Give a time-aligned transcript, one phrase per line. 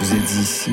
[0.00, 0.72] Vous êtes ici.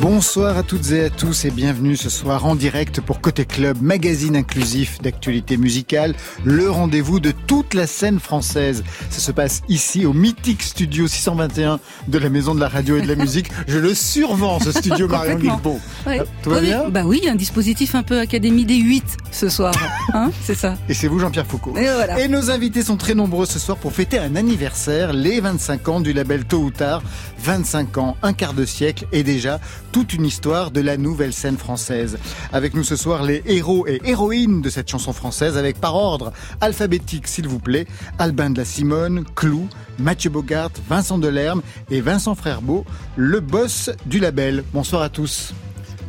[0.00, 3.82] Bonsoir à toutes et à tous et bienvenue ce soir en direct pour Côté Club,
[3.82, 6.14] magazine inclusif d'actualité musicale,
[6.44, 8.84] le rendez-vous de toute la scène française.
[9.10, 13.02] Ça se passe ici au mythique studio 621 de la Maison de la Radio et
[13.02, 13.50] de la Musique.
[13.66, 15.36] Je le survends ce studio Marion.
[15.36, 15.80] Guilbault.
[16.06, 16.22] Ouais.
[16.44, 19.74] Tout va Oui, bien Bah oui, un dispositif un peu Académie des 8 ce soir.
[20.14, 20.78] Hein, c'est ça.
[20.88, 21.76] Et c'est vous Jean-Pierre Foucault.
[21.76, 22.18] Et voilà.
[22.18, 26.00] Et nos invités sont très nombreux ce soir pour fêter un anniversaire, les 25 ans
[26.00, 27.02] du label Tôt ou Tard.
[27.40, 29.60] 25 ans, un quart de siècle et déjà
[29.92, 32.18] toute une histoire de la nouvelle scène française.
[32.52, 36.32] Avec nous ce soir les héros et héroïnes de cette chanson française avec par ordre
[36.60, 37.86] alphabétique s'il vous plaît,
[38.18, 42.84] Albin de la Simone, Clou, Mathieu Bogart, Vincent Delerme et Vincent Frerbeau,
[43.16, 44.64] le boss du label.
[44.72, 45.52] Bonsoir à tous.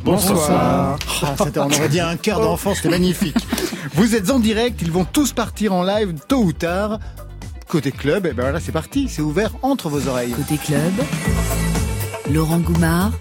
[0.04, 0.96] Bonsoir.
[1.22, 3.36] Ah, on aurait dit un cœur d'enfant, c'était magnifique.
[3.94, 6.98] Vous êtes en direct, ils vont tous partir en live tôt ou tard.
[7.68, 10.32] Côté club, et ben voilà, c'est parti, c'est ouvert entre vos oreilles.
[10.32, 10.92] Côté club,
[12.32, 13.12] Laurent Goumard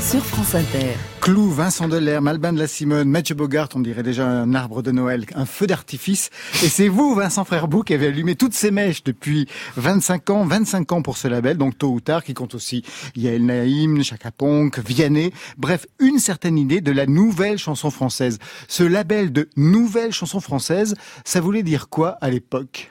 [0.00, 0.94] sur France Inter.
[1.20, 4.90] Clou, Vincent Delerme, Albin de la Simone, Mathieu Bogart, on dirait déjà un arbre de
[4.90, 6.30] Noël, un feu d'artifice.
[6.62, 10.92] Et c'est vous, Vincent Frerbeau, qui avez allumé toutes ces mèches depuis 25 ans, 25
[10.92, 12.84] ans pour ce label, donc tôt ou tard, qui compte aussi
[13.16, 15.32] Yael Naïm, Chaka Ponk, Vianney.
[15.56, 18.38] Bref, une certaine idée de la nouvelle chanson française.
[18.68, 22.90] Ce label de nouvelle chanson française, ça voulait dire quoi à l'époque?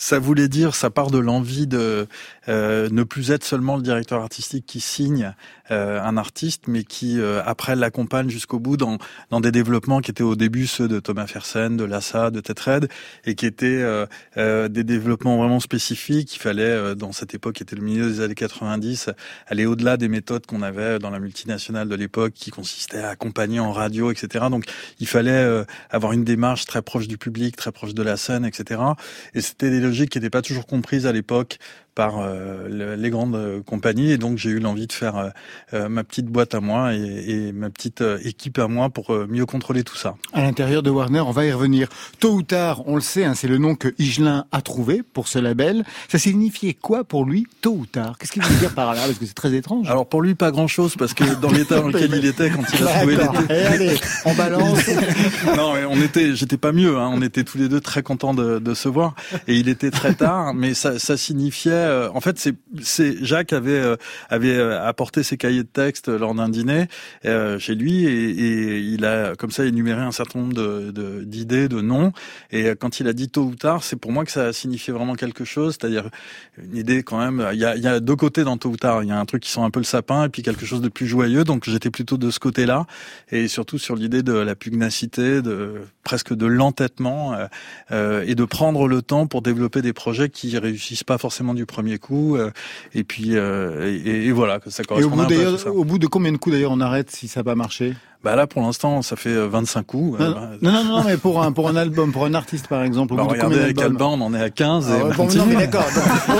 [0.00, 2.06] Ça voulait dire, ça part de l'envie de
[2.48, 5.34] euh, ne plus être seulement le directeur artistique qui signe
[5.70, 8.98] euh, un artiste, mais qui euh, après l'accompagne jusqu'au bout dans
[9.30, 12.88] dans des développements qui étaient au début ceux de Thomas Fersen, de Lassa, de Tetred,
[13.24, 16.36] et qui étaient euh, euh, des développements vraiment spécifiques.
[16.36, 19.10] Il fallait, euh, dans cette époque, qui était le milieu des années 90,
[19.46, 23.60] aller au-delà des méthodes qu'on avait dans la multinationale de l'époque, qui consistait à accompagner
[23.60, 24.46] en radio, etc.
[24.50, 24.64] Donc,
[25.00, 28.80] il fallait avoir une démarche très proche du public, très proche de la scène, etc.
[29.34, 31.58] Et c'était des logiques qui n'étaient pas toujours comprises à l'époque
[31.98, 35.32] par euh, le- les grandes euh, compagnies et donc j'ai eu l'envie de faire
[35.74, 36.98] euh, ma petite boîte à moi et,
[37.48, 40.14] et ma petite équipe à moi pour mieux contrôler tout ça.
[40.32, 41.88] à l'intérieur de Warner, on va y revenir.
[42.20, 45.26] Tôt ou tard, on le sait, hein, c'est le nom que Higelin a trouvé pour
[45.26, 45.84] ce label.
[46.08, 48.16] Ça signifiait quoi pour lui, tôt ou tard?
[48.16, 49.00] Qu'est-ce qu'il veut dire par là?
[49.04, 49.90] Parce que c'est très étrange.
[49.90, 52.62] Alors pour lui pas grand chose parce que dans l'état dans lequel il était quand
[52.78, 54.78] il a trouvé les- Et allez, on balance.
[55.56, 56.96] non, mais on était, j'étais pas mieux.
[56.96, 59.16] Hein, on était tous les deux très contents de, de se voir.
[59.48, 61.87] Et il était très tard, mais ça, ça signifiait.
[61.88, 62.38] Euh, en fait,
[62.80, 63.96] c'est, Jacques avait euh,
[64.28, 66.86] avait euh, apporté ses cahiers de texte lors d'un dîner
[67.58, 72.12] chez lui et, il a comme ça énuméré un certain nombre de, d'idées, de noms.
[72.50, 75.14] Et quand il a dit tôt ou tard, c'est pour moi que ça signifiait vraiment
[75.14, 76.08] quelque chose, c'est-à-dire
[76.62, 77.46] une idée quand même.
[77.52, 79.02] Il y a, y a deux côtés dans tôt ou tard.
[79.02, 80.80] Il y a un truc qui sent un peu le sapin et puis quelque chose
[80.80, 81.44] de plus joyeux.
[81.44, 82.86] Donc j'étais plutôt de ce côté-là
[83.30, 87.36] et surtout sur l'idée de la pugnacité, de presque de l'entêtement
[87.90, 91.77] et de prendre le temps pour développer des projets qui réussissent pas forcément du premier
[91.98, 92.36] coup.
[92.36, 92.50] euh,
[92.94, 95.58] et puis euh, et, et voilà, que ça Et au correspond bout, un peu à
[95.58, 95.70] ça.
[95.70, 97.94] au bout de combien de coups d'ailleurs on arrête si ça n'a pas marché?
[98.24, 100.18] Bah là pour l'instant ça fait euh, 25 coups.
[100.18, 102.66] non, Euh, bah, non, non, non, mais pour un pour un album, pour un artiste
[102.66, 104.96] par exemple, au bah, bout de regardez combien avec on en est à 15 Ah
[104.96, 105.84] et bon, non, mais d'accord.
[105.84, 106.32] donc, oh.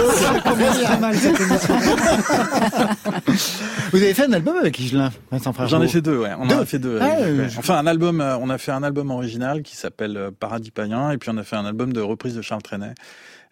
[3.93, 6.31] Vous avez fait un album avec Higelin, Vincent J'en ai fait deux, ouais.
[6.39, 6.99] On en a fait deux.
[7.01, 7.33] Ah, ouais.
[7.33, 7.49] Ouais.
[7.49, 8.21] je- Enfin, un album.
[8.41, 11.57] On a fait un album original qui s'appelle Paradis païen, et puis on a fait
[11.57, 12.95] un album de reprise de Charles Trenet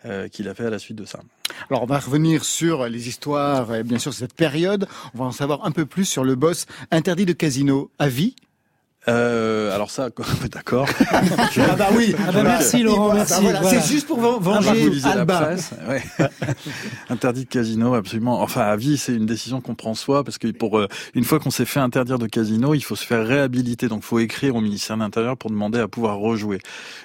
[0.05, 1.21] euh, qu'il a fait à la suite de ça.
[1.71, 4.87] Alors on va revenir sur les histoires, et bien sûr cette période.
[5.15, 8.37] On va en savoir un peu plus sur le boss interdit de casino à vie.
[9.09, 10.09] Euh, alors ça,
[10.50, 10.89] d'accord.
[11.12, 11.22] Ah
[11.77, 12.15] bah oui.
[12.19, 13.81] Ah bah merci, Laurent, Voilà, merci, bah voilà, voilà.
[13.81, 16.03] C'est juste pour Ah, bah, venger la presse, ouais.
[17.11, 18.43] Interdit de casino, absolument.
[18.43, 21.39] Enfin, à vie, c'est une décision qu'on prend soi, parce que pour euh, une fois
[21.39, 23.89] qu'on s'est fait interdire de casino, il faut se faire réhabiliter.
[23.89, 26.61] Donc, faut écrire au ministère de l'Intérieur pour demander à pouvoir rejouer.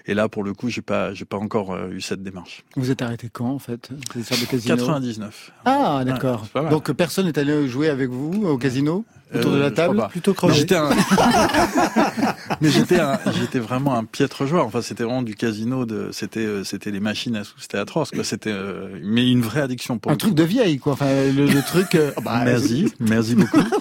[0.08, 2.64] Et là, pour le coup, j'ai pas, j'ai pas encore euh, eu cette démarche.
[2.76, 4.76] Vous êtes arrêté quand en fait de casino?
[4.76, 5.52] 99.
[5.66, 6.46] Ah d'accord.
[6.70, 9.06] Donc personne n'est allé jouer avec vous au casino?
[9.34, 10.08] Autour Euh, de la crois table pas.
[10.10, 10.54] Plutôt Mais crevé.
[10.56, 10.90] j'étais un...
[12.62, 14.66] mais j'étais un- j'étais vraiment un piètre joueur.
[14.66, 15.86] Enfin, c'était vraiment du casino.
[15.86, 17.60] De, c'était, euh, c'était les machines à sous.
[17.60, 18.12] C'était atroce.
[18.12, 18.24] Quoi.
[18.24, 20.94] C'était, euh, mais une vraie addiction pour Un truc de vieille quoi.
[20.94, 21.06] Enfin
[21.36, 21.96] le, le truc.
[21.96, 23.58] euh, bah, Merci, merci beaucoup.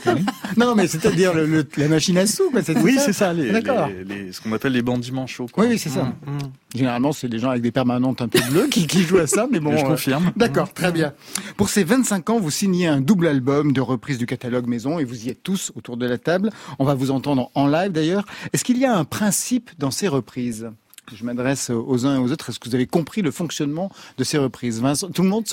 [0.56, 2.60] Non mais c'est-à-dire le, le- la machine à sous quoi.
[2.82, 3.88] Oui, c'est ça, les, D'accord.
[3.88, 5.46] les, les- ce qu'on appelle les bandits manchots.
[5.52, 5.64] Quoi.
[5.64, 6.02] Oui, oui, c'est ça.
[6.02, 6.38] Mmh, mmh.
[6.74, 9.46] Généralement c'est des gens avec des permanentes un peu bleues qui, qui jouent à ça,
[9.50, 9.76] mais bon.
[9.76, 10.32] je euh, confirme.
[10.36, 11.12] D'accord, très bien.
[11.56, 15.04] Pour ces 25 ans, vous signez un double album de reprise du catalogue maison et
[15.04, 16.50] vous y êtes tous autour de la table.
[16.78, 18.24] On va vous entendre en live d'ailleurs.
[18.52, 20.70] Est-ce qu'il y a un principe dans ces reprises?
[21.12, 22.50] Je m'adresse aux uns et aux autres.
[22.50, 24.80] Est-ce que vous avez compris le fonctionnement de ces reprises?
[24.80, 25.44] Vincent, tout le monde,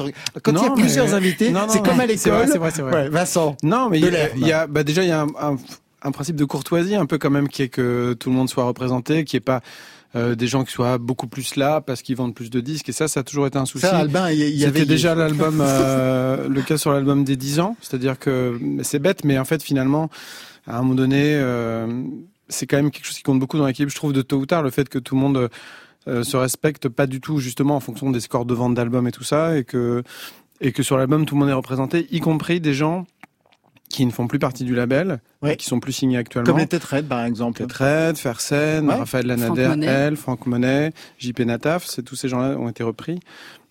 [0.43, 2.47] quand il y a plusieurs mais- invités, c'est comme à l'école.
[2.47, 2.93] C'est vrai, c'est vrai.
[2.93, 3.57] Ouais, Vincent.
[3.63, 4.37] Non, mais il y a, Delerme.
[4.37, 5.57] il y a- bah déjà il y a un, un-
[6.03, 8.65] un principe de courtoisie un peu quand même qui est que tout le monde soit
[8.65, 9.61] représenté, qui est pas
[10.15, 12.89] euh, des gens qui soient beaucoup plus là parce qu'ils vendent plus de disques.
[12.89, 13.85] Et ça, ça a toujours été un souci.
[13.85, 17.59] Ça, Albin, il y, y avait déjà l'album, euh, le cas sur l'album des 10
[17.59, 17.75] ans.
[17.81, 20.09] C'est-à-dire que c'est bête, mais en fait, finalement,
[20.65, 21.87] à un moment donné, euh,
[22.47, 23.89] c'est quand même quelque chose qui compte beaucoup dans l'équipe.
[23.89, 25.49] Je trouve de tôt ou tard le fait que tout le monde
[26.07, 29.25] se respecte pas du tout justement en fonction des scores de vente d'albums et tout
[29.25, 30.03] ça, et que
[30.61, 33.05] et que sur l'album tout le monde est représenté, y compris des gens
[33.89, 35.53] qui ne font plus partie du label, Ouais.
[35.53, 36.45] et qui sont plus signés actuellement.
[36.51, 37.65] Comme les Têtes Raides, par exemple.
[37.65, 38.95] Ted Fersen, Ouais.
[38.95, 43.19] Raphaël Franck Lanader, elle, Franck Monet, JP Nataf, c'est tous ces gens-là ont été repris.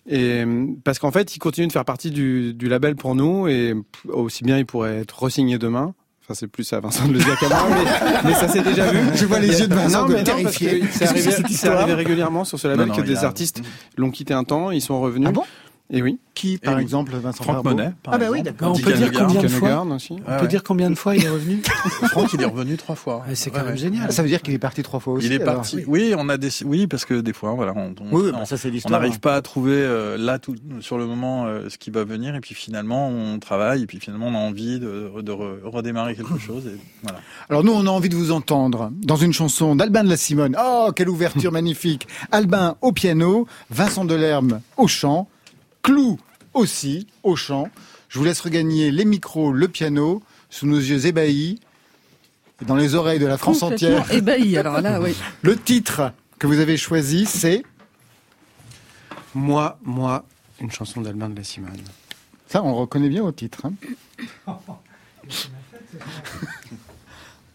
[0.09, 0.43] Et
[0.85, 3.73] parce qu'en fait, ils continuent de faire partie du, du label pour nous et
[4.07, 5.93] aussi bien ils pourraient être re-signés demain.
[6.23, 8.89] Enfin, c'est plus à Vincent de le dire qu'à moi, mais, mais ça s'est déjà
[8.91, 8.99] vu.
[9.15, 10.81] Je vois les yeux de Vincent non, de terrifié.
[10.91, 11.31] c'est arrivé,
[11.67, 13.61] arrivé régulièrement sur ce label Non, que non, des a- artistes
[13.97, 15.27] l'ont quitté un temps, ils sont revenus.
[15.29, 15.43] Ah bon?
[15.89, 16.19] Et oui.
[16.35, 16.81] Qui, par Et oui.
[16.83, 18.73] exemple, Vincent Franck Barbeau Monet, par Ah bah oui, d'accord.
[18.75, 19.69] On peut dire combien de fois.
[19.69, 19.97] Ouais, On
[20.35, 20.47] peut ouais.
[20.47, 21.61] dire combien de fois il est revenu
[22.09, 23.23] Franck, il est revenu trois fois.
[23.33, 23.77] C'est Ouais, quand même ouais.
[23.79, 24.11] génial.
[24.11, 25.27] Ça veut dire qu'il est parti trois fois aussi.
[25.27, 25.55] Il est alors.
[25.55, 25.83] parti.
[25.87, 26.49] Oui, on a des.
[26.65, 28.91] Oui, parce que des fois, voilà, on, on- Oui, bah, ça c'est on l'histoire.
[28.99, 32.35] n'arrive pas à trouver euh, là tout sur le moment euh, ce qui va venir
[32.35, 36.15] et puis finalement on travaille et puis finalement on a envie de, de re- redémarrer
[36.15, 37.19] quelque chose et voilà.
[37.49, 40.55] Alors nous, on a envie de vous entendre dans une chanson d'Albin de la Simone.
[40.61, 45.29] Oh, quelle ouverture magnifique Albin au piano, Vincent Delerme au chant,
[45.87, 46.19] Clou
[46.53, 47.69] aussi au chant.
[48.09, 51.61] Je vous laisse regagner les micros, le piano, sous nos yeux ébahis,
[52.61, 54.11] et dans les oreilles de la France entière.
[54.11, 54.57] ébahi.
[54.57, 55.15] Alors là, oui.
[55.43, 57.63] Le titre que vous avez choisi, c'est...
[59.33, 60.25] Moi, moi,
[60.59, 61.71] une chanson d'Albin de la Simone.
[62.47, 63.65] Ça, on reconnaît bien au titre.
[63.65, 63.73] hein.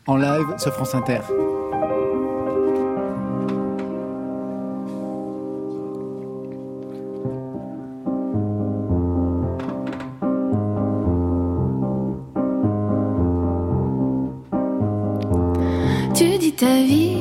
[0.07, 1.21] en live sur France Inter.
[16.63, 17.12] Ta vie,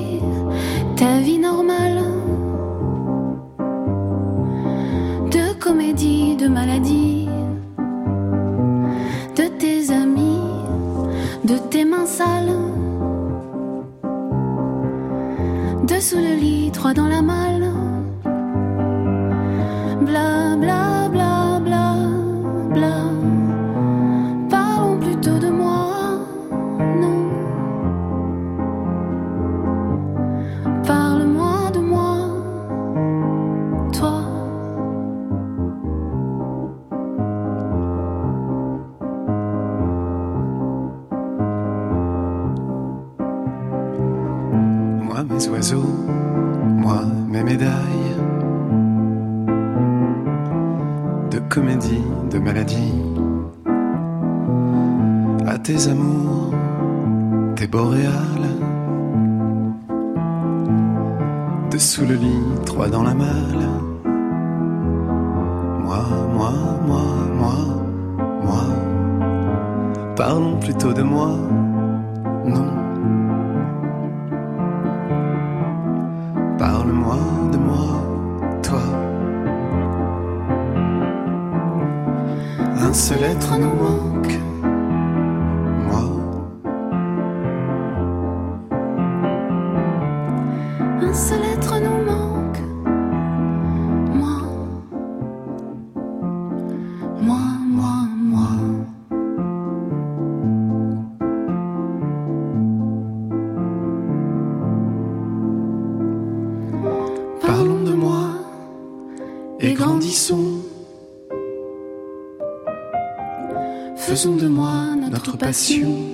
[114.24, 116.11] De moi notre passion.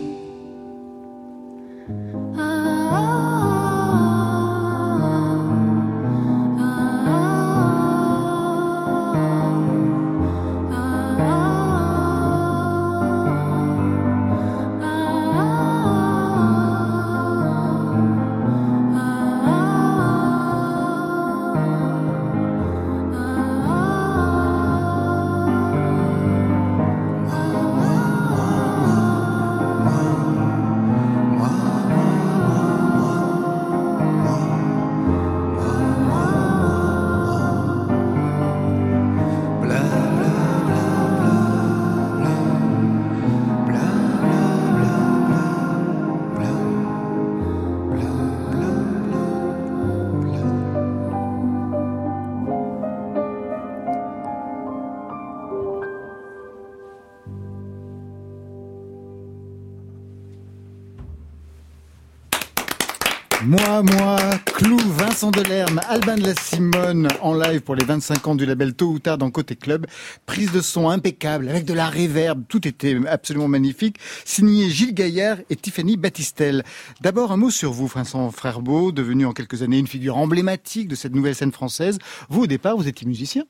[65.82, 69.18] Alban de la Simone en live pour les 25 ans du label Tôt ou Tard
[69.18, 69.86] dans Côté Club.
[70.26, 73.98] Prise de son impeccable avec de la réverb, tout était absolument magnifique.
[74.26, 76.64] Signé Gilles Gaillard et Tiffany Battistel.
[77.02, 80.96] D'abord un mot sur vous, Vincent Frerbeau, devenu en quelques années une figure emblématique de
[80.96, 81.98] cette nouvelle scène française.
[82.30, 83.44] Vous, au départ, vous étiez musicien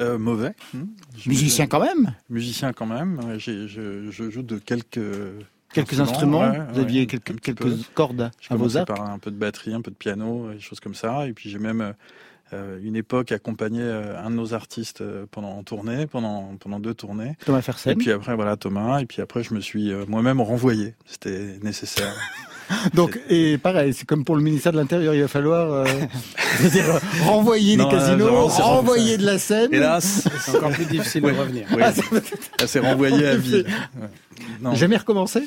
[0.00, 0.54] euh, Mauvais.
[0.74, 0.84] Hmm.
[1.26, 3.20] Musicien quand même Musicien quand même.
[3.38, 5.00] Je, je joue de quelques
[5.72, 9.74] Quelques instruments, vous aviez quelques, quelques cordes à vos arcs par un peu de batterie,
[9.74, 11.26] un peu de piano, des choses comme ça.
[11.26, 11.94] Et puis j'ai même
[12.52, 16.80] euh, une époque accompagné euh, un de nos artistes euh, pendant en tournée, pendant pendant
[16.80, 17.36] deux tournées.
[17.44, 17.92] Thomas Fersen.
[17.92, 19.00] Et puis après voilà Thomas.
[19.00, 20.94] Et puis après je me suis moi-même renvoyé.
[21.04, 22.14] C'était nécessaire.
[22.94, 25.84] Donc, et pareil, c'est comme pour le ministère de l'Intérieur, il va falloir euh,
[26.70, 26.84] dire,
[27.24, 29.72] renvoyer les casinos, renvoyer de la scène.
[29.72, 31.66] Hélas, c'est encore plus difficile de revenir.
[31.74, 31.82] Oui.
[31.82, 33.64] Ah, c'est renvoyé à vie.
[34.60, 34.74] Non.
[34.74, 35.42] Jamais recommencé?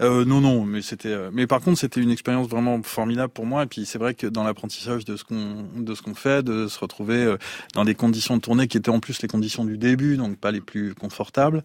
[0.00, 1.08] Euh, Non, non, mais c'était.
[1.08, 3.64] Euh, mais par contre, c'était une expérience vraiment formidable pour moi.
[3.64, 6.68] Et puis c'est vrai que dans l'apprentissage de ce qu'on de ce qu'on fait, de
[6.68, 7.36] se retrouver euh,
[7.74, 10.50] dans des conditions de tournée qui étaient en plus les conditions du début, donc pas
[10.50, 11.62] les plus confortables,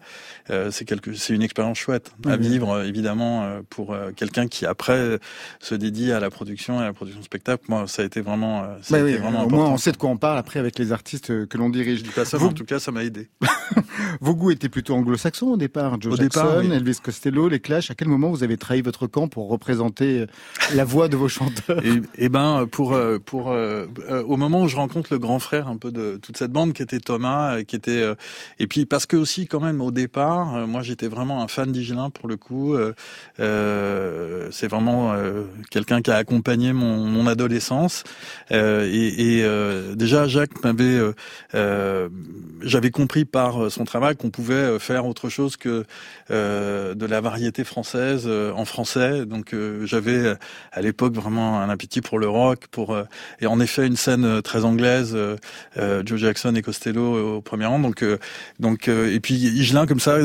[0.50, 5.18] euh, c'est quelque, c'est une expérience chouette à vivre évidemment pour quelqu'un qui après
[5.60, 7.64] se dédie à la production et à la production spectacle.
[7.68, 8.66] Moi, ça a été vraiment.
[8.82, 11.46] Ça oui, vraiment au moins, on sait de quoi on parle après avec les artistes
[11.46, 12.00] que l'on dirige.
[12.00, 13.28] Je dis pas ça, mais en tout cas, ça m'a aidé.
[14.20, 16.00] Vos goûts étaient plutôt anglo-saxons au départ.
[16.00, 17.90] Joe au Jackson, départ, Elvis Costello, les Clash.
[17.90, 20.26] À quel moment vous avez trahi votre camp pour représenter euh,
[20.74, 21.84] la voix de vos chanteurs?
[21.84, 23.86] Et, eh ben, pour euh, pour euh,
[24.26, 26.82] au moment où je rencontre le grand frère un peu de toute cette bande qui
[26.82, 28.02] était Thomas, qui était
[28.58, 32.10] et puis parce que aussi quand même au départ, moi j'étais vraiment un fan d'Igelin
[32.10, 32.76] pour le coup.
[33.38, 35.14] c'est vraiment
[35.70, 38.04] quelqu'un qui a accompagné mon, adolescence
[38.50, 41.00] et, et déjà Jacques m'avait
[42.62, 45.84] j'avais compris par son travail qu'on pouvait faire autre chose que
[46.94, 49.26] de la variété française euh, en français.
[49.26, 50.34] Donc euh, j'avais
[50.72, 52.96] à l'époque vraiment un appétit pour le rock, pour
[53.40, 55.16] et en effet une scène très anglaise,
[55.76, 57.78] Joe Jackson et Costello au premier rang.
[57.78, 58.04] Donc
[58.60, 60.18] donc et puis Igelin comme ça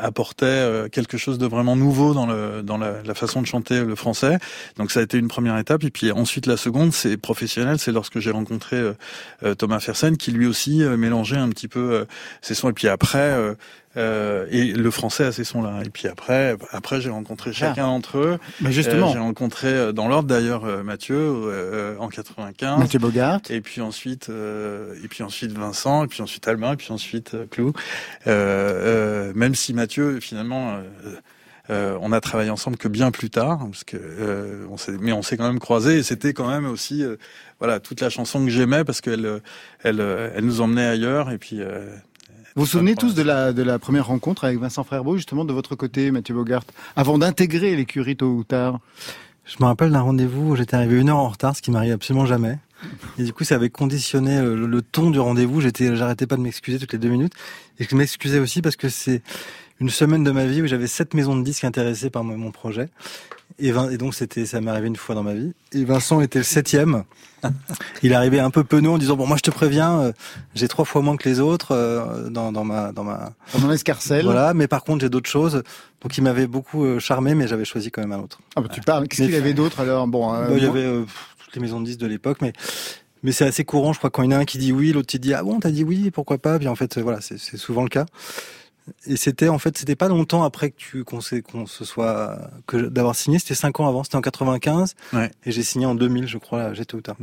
[0.00, 3.94] apportait quelque chose de vraiment nouveau dans le dans la, la, façon de chanter le
[3.94, 4.38] français.
[4.76, 5.84] Donc ça a été une première étape.
[5.84, 8.80] Et puis ensuite la seconde, c'est professionnel, c'est lorsque j'ai rencontré
[9.58, 12.06] Thomas Fersen qui lui aussi mélangeait un petit peu
[12.42, 12.70] ses sons.
[12.70, 13.56] Et puis après
[13.96, 15.80] euh, et le français à ces sons-là.
[15.84, 17.58] Et puis après, après j'ai rencontré ah.
[17.58, 18.38] chacun d'entre eux.
[18.60, 22.78] Mais justement, euh, j'ai rencontré euh, dans l'ordre d'ailleurs euh, Mathieu euh, en 95.
[22.78, 23.40] Mathieu Bogart.
[23.50, 27.72] Et puis ensuite, et puis ensuite Vincent, et puis ensuite Albin, et puis ensuite Clou.
[28.26, 30.78] même si Mathieu finalement.
[31.70, 35.22] Euh, on a travaillé ensemble que bien plus tard, parce que euh, on mais on
[35.22, 37.02] s'est quand même croisés et c'était quand même aussi
[37.58, 39.40] voilà toute la chanson que j'aimais parce qu'elle
[39.82, 40.00] elle,
[40.34, 41.62] elle nous emmenait ailleurs et puis
[42.56, 45.52] vous vous souvenez tous de la, de la première rencontre avec Vincent Frerbeau, justement, de
[45.52, 46.62] votre côté, Mathieu Bogart,
[46.94, 48.78] avant d'intégrer l'écurie tôt ou tard?
[49.44, 51.92] Je me rappelle d'un rendez-vous où j'étais arrivé une heure en retard, ce qui m'arrive
[51.92, 52.58] absolument jamais.
[53.18, 55.60] Et du coup, ça avait conditionné euh, le, ton du rendez-vous.
[55.60, 57.32] J'étais, j'arrêtais pas de m'excuser toutes les deux minutes.
[57.80, 59.22] Et je m'excusais aussi parce que c'est
[59.80, 62.88] une semaine de ma vie où j'avais sept maisons de disques intéressées par mon projet.
[63.58, 65.52] Et, et donc c'était, ça m'est arrivé une fois dans ma vie.
[65.72, 67.04] Et Vincent était le septième.
[68.02, 70.12] Il arrivé un peu penaud en disant bon moi je te préviens, euh,
[70.54, 73.70] j'ai trois fois moins que les autres euh, dans, dans ma dans ma dans mon
[73.70, 74.24] escarcelle.
[74.24, 75.62] Voilà, mais par contre j'ai d'autres choses.
[76.00, 78.40] Donc il m'avait beaucoup euh, charmé, mais j'avais choisi quand même un autre.
[78.56, 79.06] Ah bah tu parles.
[79.08, 80.06] Qu'est-ce qu'il y avait d'autre alors?
[80.06, 81.04] Bon, bah, il y avait
[81.44, 82.54] toutes les maisons de disques de l'époque, mais
[83.22, 84.92] mais c'est assez courant, je crois, quand il y en a un qui dit oui,
[84.92, 86.58] l'autre qui dit ah bon, t'as dit oui, pourquoi pas?
[86.58, 88.06] Puis en fait, voilà, c'est souvent le cas.
[89.06, 93.14] Et c'était en fait, c'était pas longtemps après que tu qu'on se soit que d'avoir
[93.14, 93.38] signé.
[93.38, 94.04] C'était cinq ans avant.
[94.04, 94.94] C'était en 95.
[95.12, 95.30] Ouais.
[95.46, 96.74] Et j'ai signé en 2000, je crois.
[96.74, 97.16] J'étais au tard.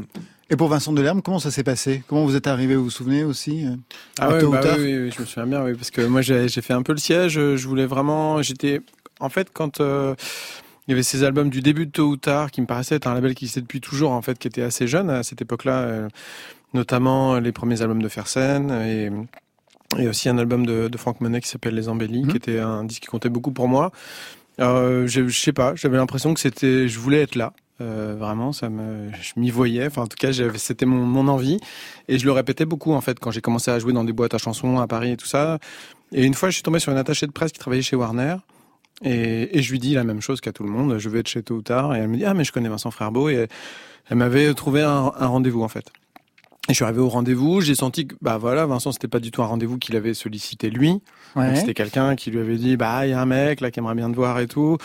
[0.49, 2.03] Et pour Vincent Delerme, comment ça s'est passé?
[2.07, 2.75] Comment vous êtes arrivé?
[2.75, 3.75] Vous vous souvenez aussi euh,
[4.19, 6.73] Ah ouais, bah oui, oui, je me souviens bien, oui, parce que moi j'ai fait
[6.73, 7.33] un peu le siège.
[7.33, 8.81] Je voulais vraiment, j'étais,
[9.19, 10.13] en fait, quand euh,
[10.87, 13.07] il y avait ces albums du début de Tôt ou Tard qui me paraissaient être
[13.07, 15.79] un label qui existait depuis toujours, en fait, qui était assez jeune à cette époque-là,
[15.83, 16.09] euh,
[16.73, 19.09] notamment les premiers albums de Fersen et
[19.97, 22.35] et aussi un album de, de Franck Monet qui s'appelle Les Embellis, qui mhm.
[22.35, 23.91] était un disque qui comptait beaucoup pour moi.
[24.59, 27.53] Euh, je, je sais pas, j'avais l'impression que c'était, je voulais être là.
[27.79, 29.87] Euh, vraiment, ça me, je m'y voyais.
[29.87, 31.59] Enfin, en tout cas, c'était mon, mon envie,
[32.07, 34.35] et je le répétais beaucoup en fait quand j'ai commencé à jouer dans des boîtes
[34.35, 35.57] à chansons à Paris et tout ça.
[36.11, 38.35] Et une fois, je suis tombé sur une attachée de presse qui travaillait chez Warner,
[39.03, 40.99] et, et je lui dis la même chose qu'à tout le monde.
[40.99, 42.69] Je vais être chez tôt ou tard, et elle me dit ah mais je connais
[42.69, 43.47] Vincent Frerbeau, et
[44.09, 45.85] elle m'avait trouvé un, un rendez-vous en fait.
[46.69, 49.41] Je suis arrivé au rendez-vous, j'ai senti que bah voilà, Vincent c'était pas du tout
[49.41, 51.01] un rendez-vous qu'il avait sollicité lui.
[51.55, 53.95] C'était quelqu'un qui lui avait dit bah il y a un mec là qui aimerait
[53.95, 54.77] bien te voir et tout.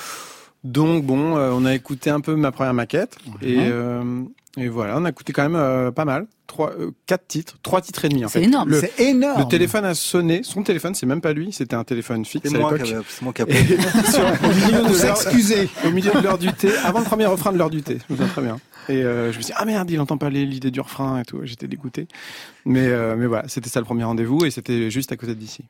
[0.64, 4.23] Donc bon, euh, on a écouté un peu ma première maquette et euh,
[4.59, 6.27] Et voilà, on a écouté quand même euh, pas mal.
[6.47, 8.45] Trois, euh, quatre titres, trois titres et demi en C'est fait.
[8.47, 8.71] énorme.
[8.71, 9.41] Le, C'est énorme.
[9.43, 10.43] le téléphone a sonné.
[10.45, 12.87] Son téléphone, c'est même pas lui, c'était un téléphone fixe C'est à moi l'époque.
[12.89, 15.69] qui c'est sur- au milieu de s'excuser.
[15.85, 17.99] au milieu de l'heure du thé, avant le premier refrain de l'heure du thé.
[18.09, 18.59] Je me très bien.
[18.89, 21.21] Et euh, je me suis dit, ah merde, il entend pas les- l'idée du refrain
[21.21, 21.41] et tout.
[21.43, 22.07] J'étais dégoûté.
[22.65, 25.65] Mais, euh, mais voilà, c'était ça le premier rendez-vous et c'était juste à côté d'ici.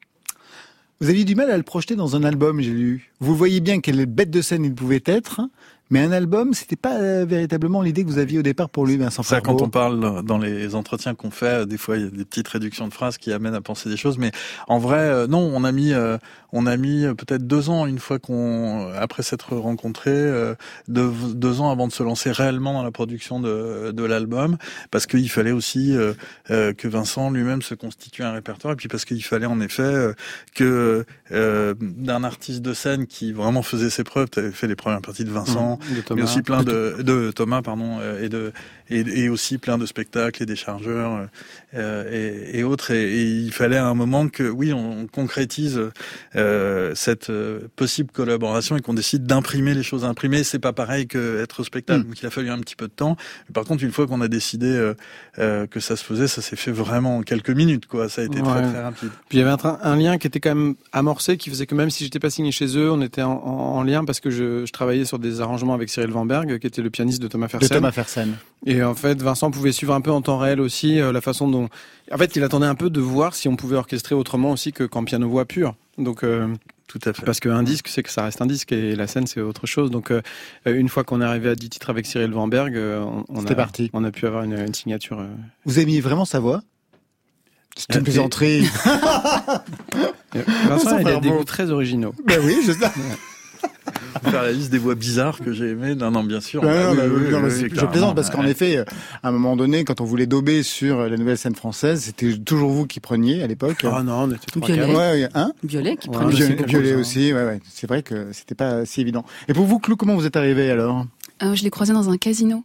[1.00, 3.10] Vous aviez du mal à le projeter dans un album, j'ai lu.
[3.20, 5.40] Vous voyez bien quelle bête de scène il pouvait être,
[5.88, 8.96] mais un album, c'était pas euh, véritablement l'idée que vous aviez au départ pour lui,
[8.96, 9.58] Vincent Ça, Farbeau.
[9.58, 12.48] quand on parle dans les entretiens qu'on fait, des fois il y a des petites
[12.48, 14.32] réductions de phrases qui amènent à penser des choses, mais
[14.66, 16.18] en vrai, euh, non, on a mis, euh,
[16.52, 20.54] on a mis peut-être deux ans une fois qu'on, après s'être rencontrés,
[20.88, 24.56] deux, deux ans avant de se lancer réellement dans la production de, de l'album,
[24.90, 25.94] parce qu'il fallait aussi
[26.48, 30.12] que Vincent lui-même se constitue un répertoire, et puis parce qu'il fallait en effet
[30.54, 35.02] que d'un artiste de scène qui vraiment faisait ses preuves, tu avais fait les premières
[35.02, 36.20] parties de Vincent De Thomas.
[36.20, 37.62] mais aussi plein de, de Thomas.
[37.62, 38.52] pardon euh, et de
[38.88, 41.26] et, et aussi plein de spectacles et des chargeurs
[41.74, 42.92] euh, et, et autres.
[42.92, 45.80] Et, et il fallait à un moment que oui on, on concrétise
[46.36, 50.04] euh, cette euh, possible collaboration et qu'on décide d'imprimer les choses.
[50.04, 52.04] Imprimer c'est pas pareil que être au spectacle Mm.
[52.04, 53.16] donc il a fallu un petit peu de temps.
[53.48, 54.94] Mais par contre une fois qu'on a décidé euh,
[55.38, 58.08] euh, que ça se faisait ça s'est fait vraiment en quelques minutes quoi.
[58.08, 59.10] Ça a été très très rapide.
[59.28, 61.74] Puis il y avait un, un lien qui était quand même amorcé, qui faisait que
[61.74, 64.30] même si j'étais pas signé chez eux, on était en, en- en lien parce que
[64.30, 67.46] je, je travaillais sur des arrangements avec Cyril Vanberg, qui était le pianiste de Thomas
[67.46, 67.68] de Fersen.
[67.76, 68.36] Thomas Fersen.
[68.66, 71.48] Et en fait, Vincent pouvait suivre un peu en temps réel aussi euh, la façon
[71.48, 71.68] dont.
[72.12, 74.84] En fait, il attendait un peu de voir si on pouvait orchestrer autrement aussi que
[74.84, 75.74] qu'en piano voix pure.
[75.98, 76.48] Donc, euh,
[76.88, 79.26] tout à fait parce qu'un disque, c'est que ça reste un disque et la scène,
[79.26, 79.90] c'est autre chose.
[79.90, 80.20] Donc, euh,
[80.66, 83.90] une fois qu'on est arrivé à 10 titres avec Cyril Vanberg, on, on a, parti.
[83.92, 85.18] on a pu avoir une, une signature.
[85.20, 85.26] euh.
[85.64, 86.62] Vous aimiez vraiment sa voix?
[87.76, 88.62] C'est une plaisanterie.
[90.68, 92.14] Vincent, il fait a des goûts très originaux.
[92.24, 92.86] ben oui, je sais.
[94.24, 96.94] Faire la liste des voix bizarres que j'ai aimées non non bien sûr Ah non,
[96.94, 98.50] non, je plaisante parce qu'en Ouais.
[98.50, 98.84] effet,
[99.22, 102.70] à un moment donné, quand on voulait dober sur la nouvelle scène française, c'était toujours
[102.70, 103.84] vous qui preniez à l'époque.
[103.90, 104.94] Ah non, on était trois, Violet.
[104.94, 107.60] Ouais, hein Violet qui je sais Violet, aussi, ouais, ouais.
[107.68, 109.24] C'est vrai que c'était pas si évident.
[109.48, 111.06] Et pour vous, Clou, comment vous êtes arrivé alors?
[111.42, 112.64] Euh, je l'ai croisé dans un casino.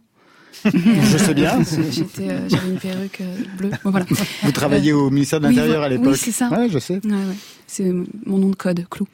[0.64, 1.58] Je sais bien.
[1.60, 3.70] Euh, j'avais une perruque euh, bleue.
[3.84, 4.06] Bon, voilà.
[4.42, 6.12] Vous travailliez au ministère de l'Intérieur à l'époque.
[6.12, 6.48] Oui, c'est ça.
[6.48, 7.00] Ouais, je sais.
[7.04, 7.36] Ouais, ouais.
[7.72, 7.90] C'est
[8.26, 9.06] mon nom de code, Clou.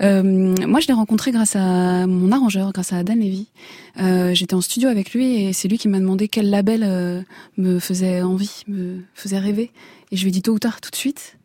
[0.00, 3.48] Euh, moi, je l'ai rencontré grâce à mon arrangeur, grâce à Dan Levy.
[3.98, 7.22] Euh, J'étais en studio avec lui et c'est lui qui m'a demandé quel label euh,
[7.58, 9.72] me faisait envie, me faisait rêver.
[10.12, 11.36] Et je lui ai dit tôt ou tard, tout de suite.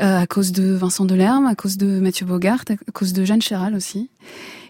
[0.00, 3.42] Euh, à cause de Vincent Delerme, à cause de Mathieu Bogart, à cause de Jeanne
[3.42, 4.08] Chéral aussi.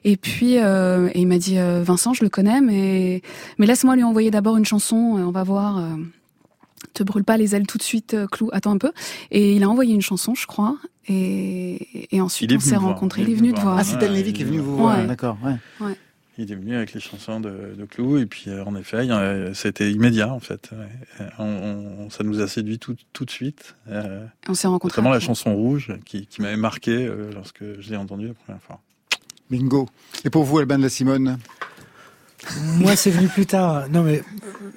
[0.04, 3.20] Et puis, euh, et il m'a dit, euh, Vincent, je le connais, mais,
[3.58, 5.78] mais laisse-moi lui envoyer d'abord une chanson, on va voir.
[5.78, 5.96] euh,
[6.94, 8.92] te brûle pas les ailes tout de suite, euh, Clou, attends un peu.
[9.30, 10.76] Et il a envoyé une chanson, je crois.
[11.08, 13.22] Et, et ensuite, on s'est rencontrés.
[13.22, 13.76] Il est venu te voir.
[13.78, 14.98] Ah, c'est Dan qui est venu vous voir.
[14.98, 15.06] Ouais.
[15.06, 15.94] D'accord, ouais.
[16.40, 19.08] Il est venu avec les chansons de, de Clou et puis euh, en effet,
[19.54, 20.70] c'était immédiat en fait.
[20.72, 21.26] Ouais.
[21.38, 23.74] On, on- ça nous a séduit tout, tout de suite.
[24.48, 25.00] On s'est rencontrés.
[25.00, 28.62] notamment la chanson rouge qui, qui m'avait marqué euh, lorsque je l'ai entendue la première
[28.62, 28.80] fois.
[29.50, 29.88] Bingo.
[30.24, 31.38] Et pour vous, Alban de la Simone
[32.78, 33.88] Moi, c'est venu plus tard.
[33.90, 34.22] Non, mais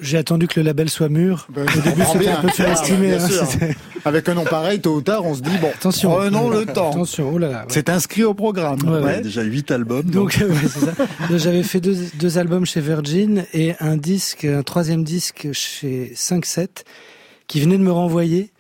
[0.01, 1.47] j'ai attendu que le label soit mûr.
[1.53, 3.15] Ben, Au début, c'était un peu Ah, surestimer.
[3.17, 3.67] bien hein,
[4.03, 6.11] Avec un nom pareil, tôt ou tard, on se dit, bon, Attention.
[6.15, 6.89] prenons le temps.
[6.91, 7.57] Attention, oh là là.
[7.59, 7.65] ouais.
[7.69, 8.79] C'est inscrit au programme.
[8.81, 9.21] Ouais, Il y a Ouais.
[9.21, 10.03] déjà huit albums.
[10.09, 10.93] Donc, ouais, c'est ça.
[11.29, 16.13] Donc, J'avais fait deux, deux albums chez Virgin et un disque, un troisième disque chez
[16.15, 16.83] 5-7
[17.47, 18.51] qui venait de me renvoyer.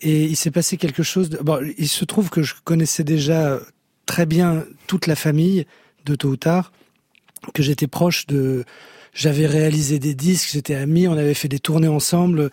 [0.00, 1.28] Et il s'est passé quelque chose.
[1.30, 1.38] De...
[1.38, 3.58] Bon, il se trouve que je connaissais déjà
[4.06, 5.66] très bien toute la famille
[6.04, 6.70] de tôt ou tard,
[7.52, 8.64] que j'étais proche de.
[9.12, 12.50] J'avais réalisé des disques, j'étais ami, on avait fait des tournées ensemble.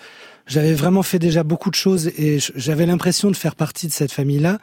[0.47, 4.11] J'avais vraiment fait déjà beaucoup de choses et j'avais l'impression de faire partie de cette
[4.11, 4.59] famille-là.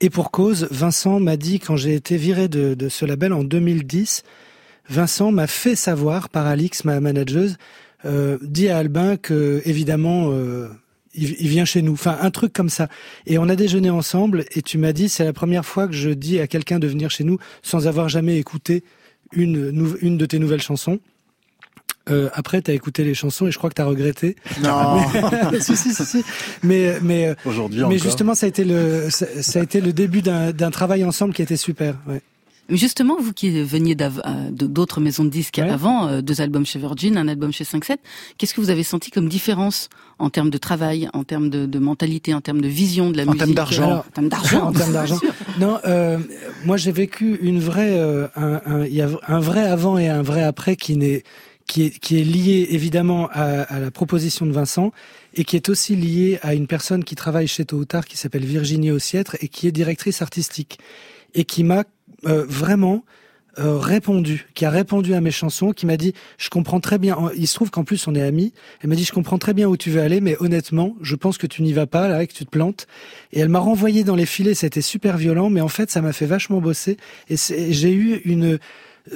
[0.00, 3.44] Et pour cause, Vincent m'a dit quand j'ai été viré de, de ce label en
[3.44, 4.22] 2010,
[4.88, 7.56] Vincent m'a fait savoir par Alix, ma manageuse,
[8.04, 10.68] euh, dit à Albin que évidemment euh,
[11.14, 11.94] il, il vient chez nous.
[11.94, 12.88] Enfin un truc comme ça.
[13.26, 16.10] Et on a déjeuné ensemble et tu m'as dit c'est la première fois que je
[16.10, 18.84] dis à quelqu'un de venir chez nous sans avoir jamais écouté
[19.32, 21.00] une une de tes nouvelles chansons.
[22.10, 24.36] Euh, après, t'as écouté les chansons et je crois que t'as regretté.
[24.62, 24.98] Non.
[25.60, 26.24] si, si, si, si.
[26.62, 27.98] Mais, mais, euh, Aujourd'hui mais encore.
[27.98, 31.34] justement, ça a été le, ça, ça a été le début d'un d'un travail ensemble
[31.34, 31.96] qui était super.
[32.06, 32.22] Ouais.
[32.68, 35.70] Justement, vous qui veniez euh, d'autres maisons de disques Ouais.
[35.70, 37.96] avant, euh, deux albums chez Virgin, un album chez 5-7,
[38.36, 41.78] qu'est-ce que vous avez senti comme différence en termes de travail, en termes de, de
[41.78, 43.84] mentalité, en termes de vision de la En musique termes d'argent.
[43.86, 44.62] Alors, En termes d'argent.
[44.66, 45.18] en termes d'argent.
[45.58, 46.18] Non, euh,
[46.66, 50.08] moi j'ai vécu une vraie, euh, un, un- il y a un vrai avant et
[50.08, 51.24] un vrai après qui n'est,
[51.66, 54.92] qui est, qui est lié évidemment à, à la proposition de Vincent
[55.34, 58.16] et qui est aussi lié à une personne qui travaille chez Tôt ou Tard qui
[58.16, 60.78] s'appelle Virginie Ossiètre et qui est directrice artistique
[61.34, 61.82] et qui m'a
[62.26, 63.04] euh, vraiment
[63.58, 67.16] euh, répondu, qui a répondu à mes chansons, qui m'a dit je comprends très bien.
[67.36, 68.52] Il se trouve qu'en plus on est amis.
[68.82, 71.38] Elle m'a dit je comprends très bien où tu veux aller, mais honnêtement, je pense
[71.38, 72.86] que tu n'y vas pas là, que tu te plantes.
[73.32, 74.54] Et elle m'a renvoyé dans les filets.
[74.54, 76.98] C'était super violent, mais en fait ça m'a fait vachement bosser.
[77.28, 78.58] Et j'ai eu une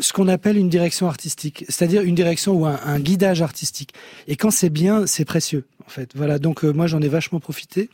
[0.01, 3.93] ce qu'on appelle une direction artistique, c'est-à-dire une direction ou un, guidage artistique.
[4.27, 6.11] Et quand c'est bien, c'est précieux, en fait.
[6.15, 6.39] Voilà.
[6.39, 7.91] Donc euh, moi, j'en ai vachement profité.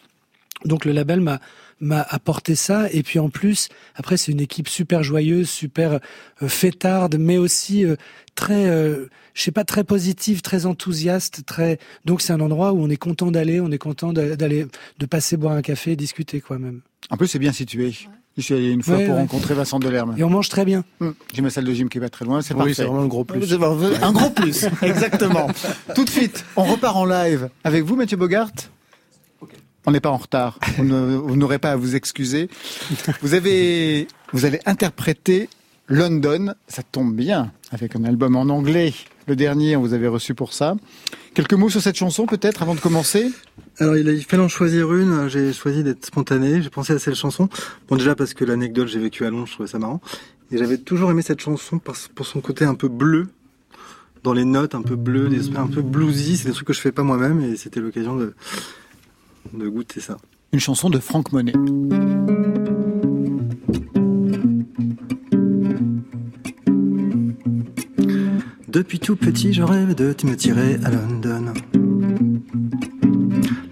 [0.64, 1.40] Donc le label m'a
[1.80, 6.00] m'a apporté ça et puis en plus après c'est une équipe super joyeuse super
[6.42, 7.96] euh, fêtarde mais aussi euh,
[8.34, 12.82] très euh, je sais pas très positive très enthousiaste très donc c'est un endroit où
[12.82, 14.66] on est content d'aller on est content d'aller
[14.98, 17.94] de passer boire un café et discuter quoi même en plus c'est bien situé
[18.36, 20.14] Je suis allé une fois pour rencontrer Vincent Delerme.
[20.16, 20.84] Et on mange très bien.
[21.00, 21.12] Hum.
[21.34, 23.08] J'ai ma salle de gym qui est pas très loin, c'est oui, c'est vraiment le
[23.08, 23.52] gros plus.
[24.00, 25.48] Un gros plus, exactement.
[25.96, 28.52] Tout de suite, on repart en live avec vous, Mathieu Bogart.
[29.86, 30.58] On n'est pas en retard.
[30.78, 32.48] Vous n'aurez pas à vous excuser.
[33.22, 35.48] Vous avez, vous allez interpréter
[35.88, 36.54] London.
[36.66, 38.92] Ça tombe bien avec un album en anglais.
[39.26, 40.76] Le dernier, on vous avait reçu pour ça.
[41.34, 43.30] Quelques mots sur cette chanson, peut-être, avant de commencer?
[43.78, 45.28] Alors, il fallait en choisir une.
[45.28, 46.62] J'ai choisi d'être spontané.
[46.62, 47.48] J'ai pensé à cette chanson.
[47.88, 50.00] Bon, déjà parce que l'anecdote, j'ai vécu à Londres, je trouvais ça marrant.
[50.50, 53.28] Et j'avais toujours aimé cette chanson pour son côté un peu bleu,
[54.22, 56.38] dans les notes un peu bleues, un peu bluesy.
[56.38, 58.34] C'est des trucs que je fais pas moi-même et c'était l'occasion de,
[59.54, 60.16] de goûter ça.
[60.52, 61.52] Une chanson de Franck Monet.
[68.68, 71.52] Depuis tout petit, je rêve de me tirer à London.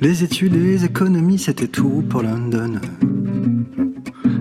[0.00, 2.80] Les études et les économies, c'était tout pour London.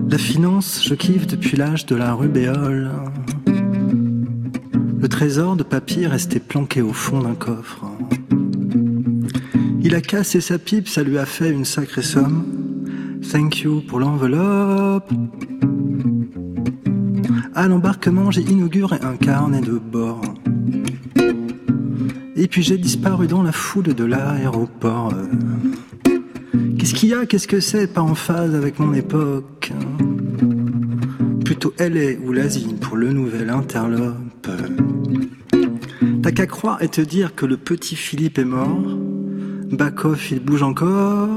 [0.08, 2.90] La finance, je kiffe depuis l'âge de la rubéole.
[4.98, 7.84] Le trésor de papier restait planqué au fond d'un coffre.
[9.86, 12.44] Il a cassé sa pipe, ça lui a fait une sacrée somme.
[13.30, 15.08] Thank you pour l'enveloppe.
[17.54, 20.24] À l'embarquement, j'ai inauguré un carnet de bord.
[22.34, 25.14] Et puis j'ai disparu dans la foule de l'aéroport.
[26.80, 27.24] Qu'est-ce qu'il y a?
[27.24, 27.86] Qu'est-ce que c'est?
[27.86, 29.72] Pas en phase avec mon époque.
[31.44, 34.50] Plutôt LA ou l'Asie pour le nouvel interlope.
[36.24, 39.05] T'as qu'à croire et te dire que le petit Philippe est mort
[39.72, 41.28] Back-off, il bouge encore.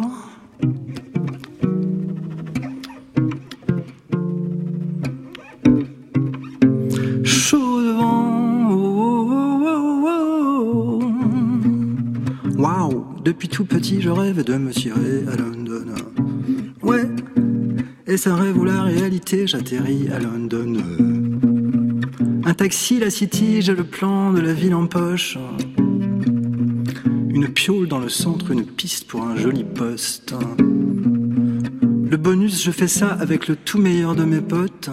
[7.23, 8.39] Chaud devant.
[12.57, 15.85] Waouh, depuis tout petit, je rêve de me tirer à London.
[16.83, 17.09] Ouais,
[18.07, 20.77] et un rêve ou la réalité, j'atterris à London.
[22.45, 25.37] Un taxi, la city, j'ai le plan de la ville en poche.
[27.39, 30.33] Une piole dans le centre, une piste pour un joli poste.
[30.57, 34.89] Le bonus, je fais ça avec le tout meilleur de mes potes.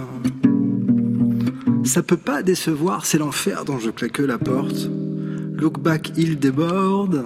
[1.83, 4.89] Ça peut pas décevoir, c'est l'enfer dont je claque la porte.
[5.55, 7.25] Look back, il déborde.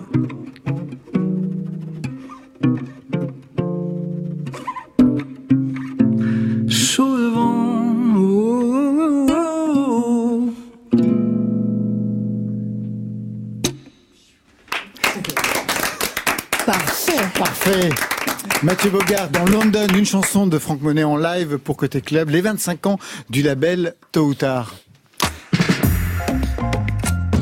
[19.50, 22.98] London, une chanson de Franck Monet en live pour Côté Club, les 25 ans
[23.30, 24.76] du label Tôt ou Tard.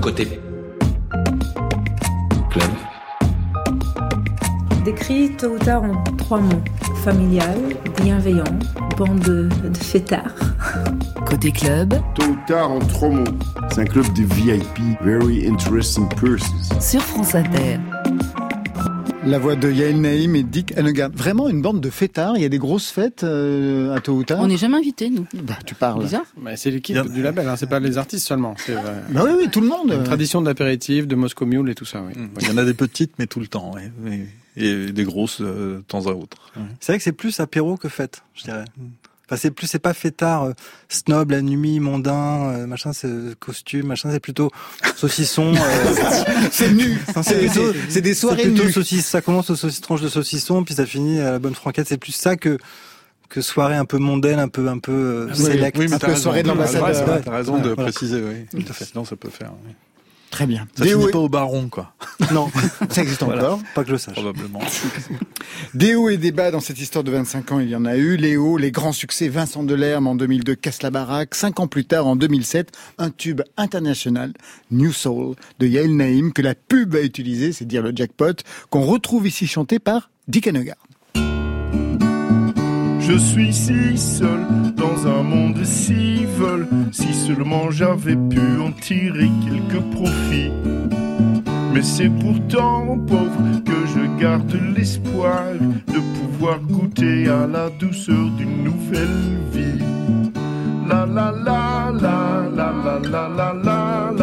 [0.00, 0.40] Côté
[2.50, 2.70] Club.
[4.86, 6.62] Décrit Tôt ou Tard en trois mots.
[7.04, 7.58] Familial,
[8.00, 8.44] bienveillant,
[8.96, 10.34] bande de, de fêtards.
[11.26, 11.94] Côté Club.
[12.14, 13.24] Tôt ou Tard en trois mots.
[13.70, 16.80] C'est un club de VIP, very interesting persons.
[16.80, 17.78] Sur France Inter.
[19.24, 21.10] La voix de Yael Naïm et Dick Hannegan.
[21.12, 22.36] Vraiment une bande de fêtards.
[22.36, 24.38] Il y a des grosses fêtes euh, à tôt ou tard.
[24.40, 25.26] On n'est jamais invités, nous.
[25.34, 26.02] Bah, tu parles.
[26.02, 26.24] Bizarre.
[26.36, 27.56] Bah, c'est l'équipe du label, hein.
[27.56, 28.54] c'est pas les artistes seulement.
[28.58, 29.92] C'est, euh, bah oui, oui, tout le monde.
[29.92, 32.02] Une tradition d'apéritif, de Moscow Mule et tout ça.
[32.06, 32.12] Oui.
[32.16, 32.28] Mmh.
[32.40, 33.72] Il y en a des petites, mais tout le temps.
[34.04, 34.20] Oui.
[34.56, 36.52] Et des grosses euh, de temps à autre.
[36.80, 38.64] C'est vrai que c'est plus apéro que fête, je dirais.
[39.28, 40.52] Enfin, c'est plus, c'est pas fêtard, euh,
[40.88, 44.50] snob, la nuit, mondain, euh, machin, c'est costume, machin, c'est plutôt
[44.96, 45.52] saucisson.
[45.54, 45.94] Euh,
[46.50, 46.98] c'est nu.
[47.90, 48.72] C'est des soirées plutôt nues.
[48.72, 51.88] Saucisse, ça commence aux saucisses tranches de saucisson, puis ça finit à la bonne franquette.
[51.88, 52.56] C'est plus ça que
[53.28, 55.76] que soirée un peu mondaine, un peu un peu oui, select.
[55.76, 57.20] Oui, mais un peu soirée de l'ambassadeur.
[57.22, 58.46] T'as raison de préciser, oui.
[58.50, 58.86] Tout à fait.
[58.86, 59.52] Sinon, ça peut faire.
[59.66, 59.74] Oui.
[60.30, 60.66] Très bien.
[60.76, 61.94] Ça finit pas au baron, quoi.
[62.32, 62.50] Non,
[62.90, 63.60] ça existe encore.
[63.74, 64.14] Pas que je sache.
[64.14, 64.60] Probablement.
[65.74, 67.96] Des hauts et des bas dans cette histoire de 25 ans, il y en a
[67.96, 68.16] eu.
[68.16, 71.34] Les hauts, les grands succès, Vincent Delerme en 2002, Casse la baraque.
[71.34, 74.32] Cinq ans plus tard, en 2007, un tube international,
[74.70, 78.34] New Soul, de Yael Naïm, que la pub a utilisé, c'est dire le jackpot,
[78.68, 80.76] qu'on retrouve ici chanté par Dick Hannegar.
[83.08, 84.40] Je suis si seul
[84.76, 86.68] dans un monde si vol.
[86.92, 90.52] Si seulement j'avais pu en tirer quelques profits.
[91.72, 95.54] Mais c'est pourtant pauvre que je garde l'espoir
[95.86, 99.82] de pouvoir goûter à la douceur d'une nouvelle vie.
[100.86, 104.18] La la la la la la la la la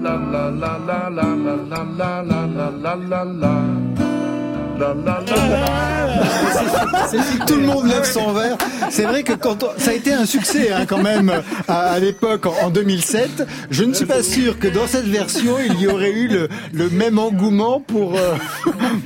[0.00, 3.89] la la la la la la la la la la la
[4.80, 4.94] la
[7.46, 8.56] Tout le monde lève son verre.
[8.90, 11.32] C'est vrai que quand ça a été un succès hein, quand même
[11.68, 13.46] à, l'époque en 2007.
[13.70, 16.90] Je ne suis pas sûr que dans cette version il y aurait eu le, le
[16.90, 18.34] même engouement pour euh,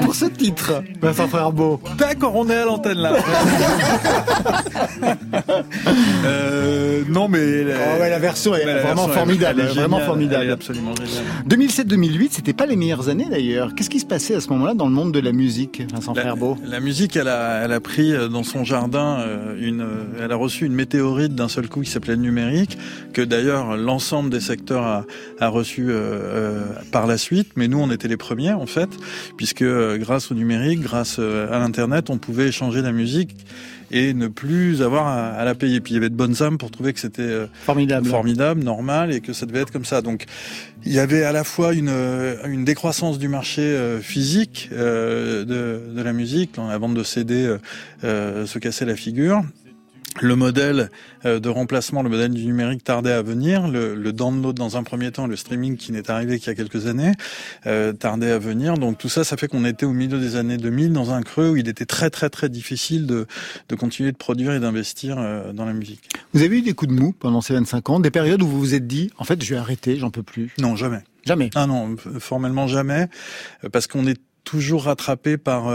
[0.00, 0.82] pour ce titre.
[1.00, 1.80] Vincent Frère-Beau.
[1.98, 3.14] D'accord, on est à l'antenne là.
[6.24, 10.50] euh, non mais la, oh ouais, la version est vraiment formidable, vraiment formidable.
[10.50, 11.24] absolument géniale.
[11.48, 13.74] 2007-2008, c'était pas les meilleures années d'ailleurs.
[13.74, 16.34] Qu'est-ce qui se passait à ce moment-là dans le monde de la musique, Vincent la,
[16.66, 20.32] La musique, elle a, elle a pris euh, dans son jardin euh, une, euh, elle
[20.32, 22.78] a reçu une météorite d'un seul coup qui s'appelait le numérique,
[23.12, 25.04] que d'ailleurs l'ensemble des secteurs a,
[25.40, 27.48] a reçu euh, par la suite.
[27.56, 28.90] Mais nous, on était les premiers en fait,
[29.36, 33.36] puisque grâce au numérique, grâce à l'internet, on pouvait échanger la musique
[33.90, 35.80] et ne plus avoir à, la payer.
[35.80, 39.20] Puis il y avait de bonnes âmes pour trouver que c'était formidable, formidable, normal et
[39.20, 40.02] que ça devait être comme ça.
[40.02, 40.24] Donc
[40.84, 41.92] il y avait à la fois une,
[42.44, 44.68] une décroissance du marché euh, physique
[45.54, 47.56] de, de, la musique, la vente de CD
[48.02, 49.42] se cassait la figure,
[50.20, 50.90] le modèle
[51.24, 53.68] euh, de remplacement, le modèle du numérique tardait à venir.
[53.68, 56.54] Le, le download dans un premier temps, le streaming qui n'est arrivé qu'il y a
[56.54, 57.12] quelques années,
[57.66, 58.74] euh, tardait à venir.
[58.74, 61.50] Donc tout ça, ça fait qu'on était au milieu des années 2000 dans un creux
[61.50, 63.26] où il était très très très difficile de,
[63.68, 66.08] de continuer de produire et d'investir euh, dans la musique.
[66.32, 68.60] Vous avez eu des coups de mou pendant ces 25 ans, des périodes où vous
[68.60, 71.00] vous êtes dit, en fait, je vais arrêter, j'en peux plus Non, jamais.
[71.26, 71.50] Jamais.
[71.54, 73.08] Ah non, formellement jamais,
[73.72, 75.68] parce qu'on est toujours rattrapé par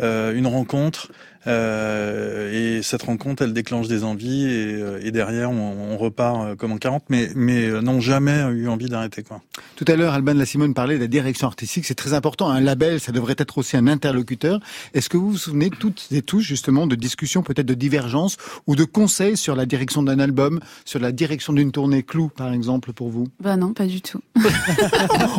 [0.00, 5.92] une rencontre, euh, et cette rencontre, elle déclenche des envies et, euh, et derrière, on,
[5.92, 9.22] on, repart euh, comme en 40, mais, mais euh, n'ont jamais eu envie d'arrêter.
[9.22, 9.42] quoi.
[9.76, 11.84] Tout à l'heure, Alban Simone parlait de la direction artistique.
[11.84, 12.48] C'est très important.
[12.50, 14.60] Un label, ça devrait être aussi un interlocuteur.
[14.94, 18.76] Est-ce que vous vous souvenez toutes et tous justement de discussions, peut-être de divergences ou
[18.76, 22.92] de conseils sur la direction d'un album, sur la direction d'une tournée Clou, par exemple,
[22.92, 23.28] pour vous?
[23.40, 24.20] Bah non, pas du tout.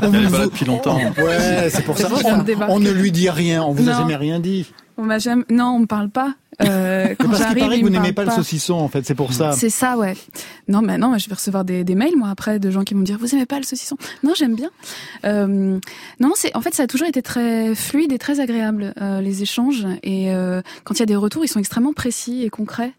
[0.01, 0.97] on là depuis longtemps.
[1.17, 2.09] Ouais, c'est pour ça.
[2.25, 3.63] On, on, ne lui dit rien.
[3.63, 3.93] On vous non.
[3.93, 4.65] a jamais rien dit.
[4.97, 5.45] On m'a jamais.
[5.49, 6.35] Non, on me parle pas.
[6.63, 9.05] Euh, quand parce qu'il paraît que vous n'aimez pas, pas, le saucisson, en fait.
[9.05, 9.51] C'est pour ça.
[9.51, 10.15] C'est ça, ouais.
[10.67, 13.01] Non, mais non, je vais recevoir des, des, mails moi après de gens qui vont
[13.01, 14.71] me dire vous aimez pas le saucisson Non, j'aime bien.
[15.25, 15.79] Euh,
[16.19, 19.43] non, c'est en fait ça a toujours été très fluide et très agréable euh, les
[19.43, 22.93] échanges et euh, quand il y a des retours, ils sont extrêmement précis et concrets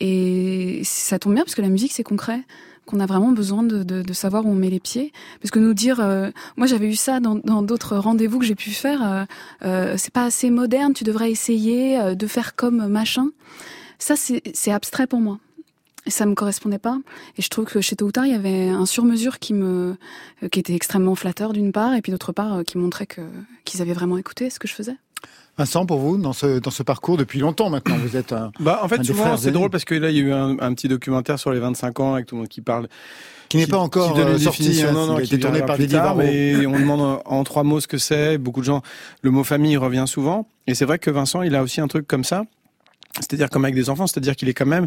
[0.00, 2.40] et ça tombe bien parce que la musique c'est concret
[2.92, 5.12] qu'on a vraiment besoin de, savoir où on met les pieds.
[5.40, 8.70] Parce que nous dire, euh, moi j'avais eu ça dans d'autres rendez-vous que j'ai pu
[8.70, 9.24] faire, euh,
[9.64, 13.28] euh, c'est pas assez moderne, tu devrais essayer de faire comme machin.
[13.98, 15.38] Ça c'est abstrait pour moi.
[16.04, 16.98] Et ça me correspondait pas.
[17.38, 19.96] Et je trouve que chez Tôt il y avait un sur-mesure qui me,
[20.50, 23.06] qui était extrêmement flatteur d'une part, et puis d'autre part, qui montrait
[23.64, 24.96] qu'ils avaient vraiment écouté ce que je faisais.
[25.58, 28.52] Vincent, pour vous, dans ce, dans ce parcours depuis longtemps maintenant, vous êtes un.
[28.58, 30.58] Bah, en fait, un souvent, c'est drôle parce que là, il y a eu un,
[30.58, 32.88] un, petit documentaire sur les 25 ans avec tout le monde qui parle.
[33.50, 35.86] Qui n'est pas encore qui sorti, hein, non, non, qui a été tourné par des
[35.86, 38.38] tard, mais on demande en trois mots ce que c'est.
[38.38, 38.80] Beaucoup de gens,
[39.20, 40.48] le mot famille revient souvent.
[40.66, 42.44] Et c'est vrai que Vincent, il a aussi un truc comme ça.
[43.16, 44.86] C'est-à-dire comme avec des enfants, c'est-à-dire qu'il est quand même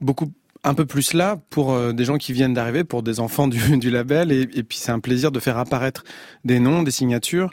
[0.00, 0.30] beaucoup
[0.62, 3.76] un peu plus là pour euh, des gens qui viennent d'arriver, pour des enfants du,
[3.78, 4.30] du label.
[4.30, 6.04] Et, et puis c'est un plaisir de faire apparaître
[6.44, 7.50] des noms, des signatures.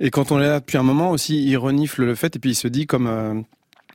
[0.00, 2.50] Et quand on est là depuis un moment aussi, il renifle le fait et puis
[2.50, 3.34] il se dit comme euh,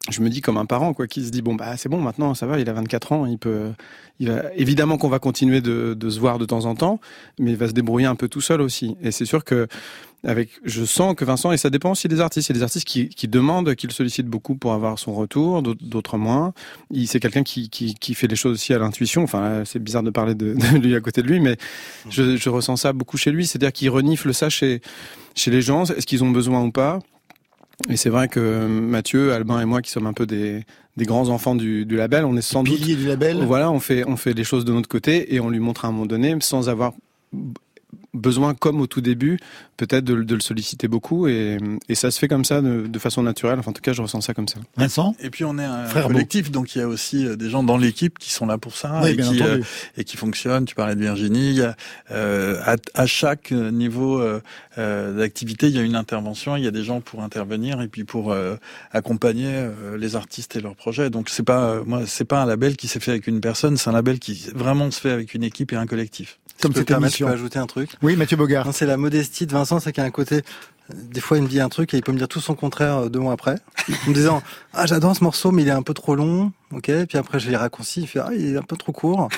[0.10, 2.34] je me dis comme un parent quoi qui se dit bon bah c'est bon maintenant
[2.34, 3.72] ça va il a 24 ans il peut
[4.20, 7.00] il va évidemment qu'on va continuer de, de se voir de temps en temps
[7.40, 8.98] mais il va se débrouiller un peu tout seul aussi.
[9.02, 9.68] Et c'est sûr que
[10.26, 12.64] avec je sens que Vincent et ça dépend aussi des artistes il y a des
[12.64, 16.54] artistes qui, qui demandent qu'il sollicite beaucoup pour avoir son retour d'autres moins.
[16.92, 19.24] Il c'est quelqu'un qui, qui, qui fait les choses aussi à l'intuition.
[19.24, 21.56] Enfin c'est bizarre de parler de, de, lui à côté de lui mais
[22.10, 23.48] je, je ressens ça beaucoup chez lui.
[23.48, 24.82] C'est à dire qu'il renifle ça chez
[25.36, 27.00] chez les gens est-ce qu'ils ont besoin ou pas?
[27.90, 30.64] Et c'est vrai que Mathieu, Albin et moi, qui sommes un peu des,
[30.96, 33.44] des grands enfants du, du label, on est sans doute du label.
[33.44, 35.88] Voilà, on fait on fait les choses de notre côté et on lui montre à
[35.88, 36.94] un moment donné, sans avoir
[38.14, 39.40] besoin, comme au tout début,
[39.78, 41.58] peut-être de, de, le solliciter beaucoup et,
[41.90, 43.60] et, ça se fait comme ça de, de, façon naturelle.
[43.60, 44.60] Enfin, en tout cas, je ressens ça comme ça.
[44.78, 45.16] Vincent?
[45.20, 46.60] Et puis on est un Frère collectif, beau.
[46.60, 49.12] donc il y a aussi des gens dans l'équipe qui sont là pour ça oui,
[49.12, 49.62] et, qui, euh,
[49.98, 50.66] et qui fonctionnent.
[50.66, 51.50] Tu parlais de Virginie.
[51.50, 51.76] Il y a,
[52.12, 54.22] euh, à, à, chaque niveau
[54.78, 56.56] euh, d'activité, il y a une intervention.
[56.56, 58.56] Il y a des gens pour intervenir et puis pour euh,
[58.92, 61.10] accompagner euh, les artistes et leurs projets.
[61.10, 63.78] Donc c'est pas moi, c'est pas un label qui s'est fait avec une personne.
[63.78, 66.40] C'est un label qui vraiment se fait avec une équipe et un collectif.
[66.62, 67.28] Comme cette émission.
[67.28, 67.90] Je peux ajouter un truc?
[68.02, 68.74] Oui, Mathieu Bogart.
[68.74, 70.42] C'est la modestie de Vincent, c'est qu'il y a un côté.
[70.94, 72.98] Des fois, il me dit un truc et il peut me dire tout son contraire
[73.04, 73.56] euh, deux mois après,
[74.06, 76.92] en me disant ah j'adore ce morceau mais il est un peu trop long, ok.
[77.08, 79.30] Puis après je l'ai raccourci, il fait ah il est un peu trop court.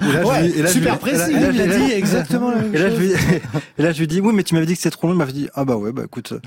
[0.00, 1.30] Et là, je Ouais, lui- et là, je super précis.
[1.32, 2.98] et là, Il a dit exactement la même Et là, je chose.
[3.00, 3.12] lui,
[3.78, 5.12] et là, je lui dis, oui, mais tu m'avais dit que c'était trop long.
[5.12, 6.32] Il m'avait dit, ah bah ouais, bah écoute.
[6.32, 6.40] euh,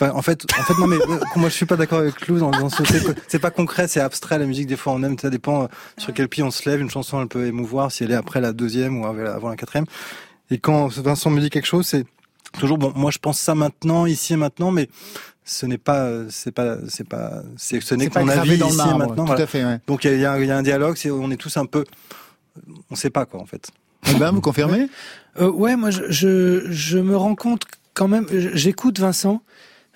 [0.00, 2.38] enfin, en fait, en fait, non, mais euh, moi, je suis pas d'accord avec Lou
[2.38, 2.82] dans, dans ce.
[3.28, 4.38] c'est pas concret, c'est abstrait.
[4.38, 5.18] La musique, des fois, on aime.
[5.18, 5.68] Ça dépend
[5.98, 6.80] sur quel pied on se lève.
[6.80, 9.84] Une chanson, elle peut émouvoir si elle est après la deuxième ou avant la quatrième.
[10.50, 12.06] Et quand Vincent me dit quelque chose, c'est
[12.58, 12.92] toujours bon.
[12.94, 14.88] Moi, je pense ça maintenant, ici et maintenant, mais
[15.44, 18.80] ce n'est pas, c'est pas, c'est pas, c'est, ce n'est gravé avis dans le ici
[18.88, 19.14] et maintenant.
[19.16, 19.42] tout voilà.
[19.42, 19.78] à fait, ouais.
[19.86, 20.96] Donc il y a- y, un- il y a un dialogue.
[21.10, 21.84] On est tous un peu,
[22.90, 23.70] on sait pas quoi en fait.
[24.10, 24.88] Eh ben, vous confirmez?
[25.40, 27.62] Euh, ouais, moi je, je, je me rends compte
[27.94, 29.42] quand même, j'écoute Vincent,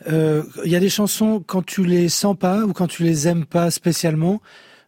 [0.08, 3.26] euh, il y a des chansons quand tu les sens pas ou quand tu les
[3.28, 4.40] aimes pas spécialement,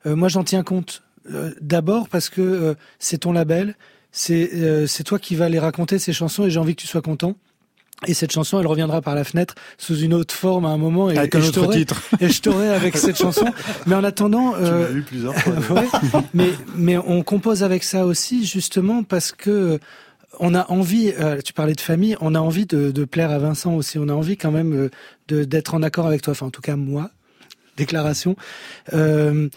[0.07, 1.03] euh, moi j'en tiens compte.
[1.31, 3.77] Euh, D'abord parce que euh, c'est ton label,
[4.13, 6.87] c'est euh, c'est toi qui vas les raconter ces chansons et j'ai envie que tu
[6.87, 7.37] sois content.
[8.07, 11.11] Et cette chanson, elle reviendra par la fenêtre sous une autre forme à un moment.
[11.11, 12.01] Et, Avec et un je autre t'aurai- titre.
[12.21, 13.47] Et je t'aurai avec cette chanson.
[13.87, 15.89] Mais en attendant, euh, l'as eu plusieurs fois, ouais,
[16.33, 19.81] mais mais on compose avec ça aussi justement parce que
[20.39, 21.13] on a envie.
[21.19, 23.99] euh, tu parlais de famille, on a envie de, de plaire à Vincent aussi.
[23.99, 24.91] On a envie quand même euh,
[25.27, 26.33] de d'être en accord avec toi.
[26.33, 27.11] Enfin, en tout cas moi.
[27.77, 28.35] Déclaration.
[28.93, 29.49] Euh,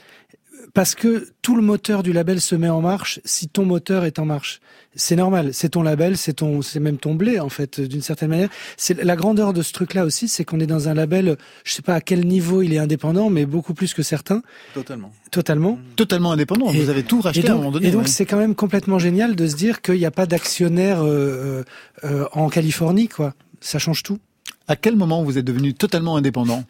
[0.74, 4.20] parce que tout le moteur du label se met en marche si ton moteur est
[4.20, 4.60] en marche.
[4.96, 8.30] C'est normal, c'est ton label, c'est ton, c'est même ton blé en fait, d'une certaine
[8.30, 8.50] manière.
[8.78, 11.82] C'est la grandeur de ce truc-là aussi, c'est qu'on est dans un label, je sais
[11.82, 14.42] pas à quel niveau il est indépendant, mais beaucoup plus que certains,
[14.74, 15.12] Totalement.
[15.32, 15.80] totalement.
[15.96, 16.70] Totalement indépendant.
[16.72, 17.88] Et- vous avez tout racheté donc, à un moment donné.
[17.88, 18.08] Et donc ouais.
[18.10, 21.64] c'est quand même complètement génial de se dire qu'il n'y a pas d'actionnaire euh,
[22.04, 23.34] euh, en Californie, quoi.
[23.62, 24.20] Ça change tout.
[24.68, 26.64] À quel moment vous êtes devenu totalement indépendant?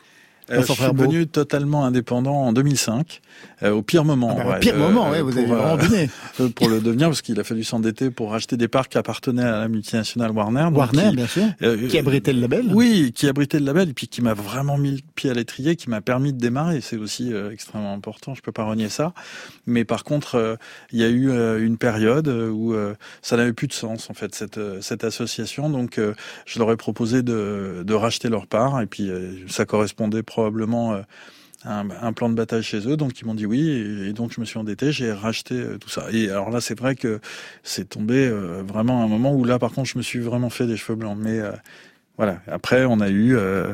[0.52, 3.22] Euh, je suis devenu totalement indépendant en 2005,
[3.64, 4.38] euh, au pire moment.
[4.40, 6.10] Ah bah, au pire moment, ouais, vous pour, avez vraiment donné.
[6.40, 9.44] euh, pour le devenir, parce qu'il a fallu s'endetter pour racheter des parcs qui appartenaient
[9.44, 10.68] à la multinationale Warner.
[10.74, 12.66] Warner, qui- bien sûr, euh, qui abritait le label.
[12.74, 15.76] Oui, qui abritait le label et puis qui m'a vraiment mis le pied à l'étrier,
[15.76, 16.82] qui m'a permis de démarrer.
[16.82, 18.36] C'est aussi euh, extrêmement important.
[18.36, 19.14] Je peux pas renier ça.
[19.66, 20.56] Mais par contre, euh,
[20.92, 24.10] il y a eu euh, une période euh, où euh, ça n'avait plus de sens
[24.10, 25.70] en fait cette euh, cette association.
[25.70, 26.14] Donc, euh,
[26.46, 30.41] je leur ai proposé de de racheter leur part et puis euh, ça correspondait probablement.
[30.46, 31.02] Euh,
[31.64, 34.14] à un, un plan de bataille chez eux, donc ils m'ont dit oui, et, et
[34.14, 36.06] donc je me suis endetté, j'ai racheté euh, tout ça.
[36.12, 37.20] Et alors là, c'est vrai que
[37.62, 40.50] c'est tombé euh, vraiment à un moment où là, par contre, je me suis vraiment
[40.50, 41.18] fait des cheveux blancs.
[41.20, 41.52] Mais euh,
[42.18, 42.40] voilà.
[42.48, 43.74] Après, on a eu euh,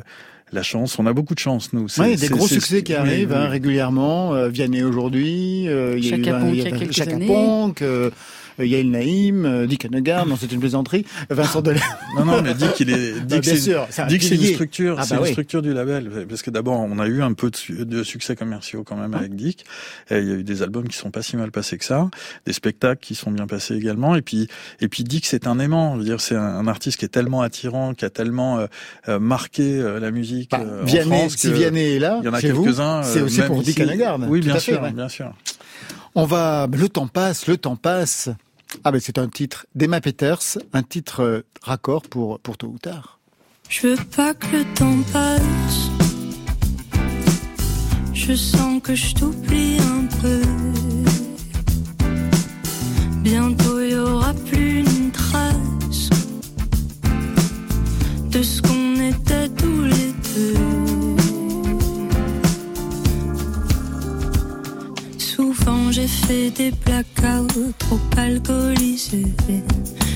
[0.51, 0.99] la chance.
[0.99, 1.87] On a beaucoup de chance, nous.
[1.97, 3.51] Oui, des gros succès qui arrivent oui, hein, oui.
[3.51, 4.33] régulièrement.
[4.35, 6.73] Euh, Vianney aujourd'hui, euh, il y a eu Chaka un- Ponk il y il y
[6.73, 7.17] a Chaka.
[7.25, 8.09] Ponk, euh,
[8.59, 11.79] Yael Naïm, euh, Dick Hanegar, non c'est une plaisanterie, Vincent Delay.
[12.15, 13.57] Non, non, mais dit qu'il est, Bah, que bien c'est,
[13.89, 15.31] c'est c'est une structure, Ah, c'est bah une oui.
[15.31, 16.25] structure du label.
[16.29, 19.13] Parce que d'abord, on a eu un peu de, su- de succès commerciaux quand même
[19.13, 19.65] avec Dick.
[20.09, 22.09] Et il y a eu des albums qui sont pas si mal passés que ça,
[22.45, 24.15] des spectacles qui sont bien passés également.
[24.15, 24.47] Et puis,
[24.81, 25.93] et puis Dick, c'est un aimant.
[25.95, 28.67] Je veux dire, c'est un, un artiste qui est tellement attirant, qui a tellement euh,
[29.09, 31.35] euh, marqué euh, la musique euh, en Vianney, France.
[31.37, 33.03] si Vianney est là, il y en a quelques-uns.
[33.03, 33.79] c'est euh, aussi pour Dick.
[33.79, 34.19] Hanegar.
[34.27, 34.91] Oui, bien fait, sûr, ouais.
[34.91, 35.33] bien sûr.
[36.15, 38.29] On va, le temps passe, le temps passe.
[38.83, 42.77] Ah ben c'est un titre d'Emma Peters, un titre euh, raccord pour pour tôt ou
[42.77, 43.19] tard.
[43.69, 45.89] Je veux pas que le temps passe.
[48.13, 50.41] Je sens que je t'oublie un peu.
[53.23, 54.76] Bientôt y aura plus
[66.27, 69.33] des blackouts trop alcoolisés.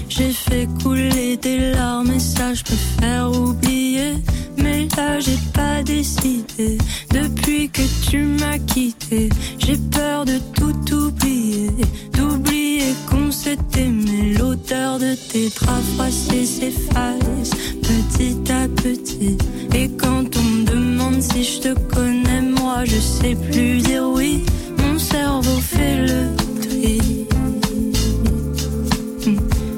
[0.09, 4.15] J'ai fait couler des larmes et ça je peux faire oublier.
[4.57, 6.77] Mais là j'ai pas décidé
[7.13, 9.29] depuis que tu m'as quitté.
[9.57, 11.69] J'ai peur de tout oublier,
[12.13, 14.35] d'oublier qu'on s'est aimé.
[14.37, 16.11] L'odeur de tes draps
[16.43, 19.37] s'efface petit à petit.
[19.73, 24.43] Et quand on me demande si je te connais, moi je sais plus dire oui.
[24.91, 27.25] Mon cerveau fait le tri.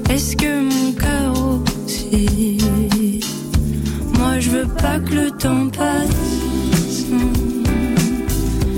[0.10, 1.34] Est-ce que mon cœur
[1.86, 2.58] aussi?
[4.18, 7.06] Moi je veux pas que le temps passe.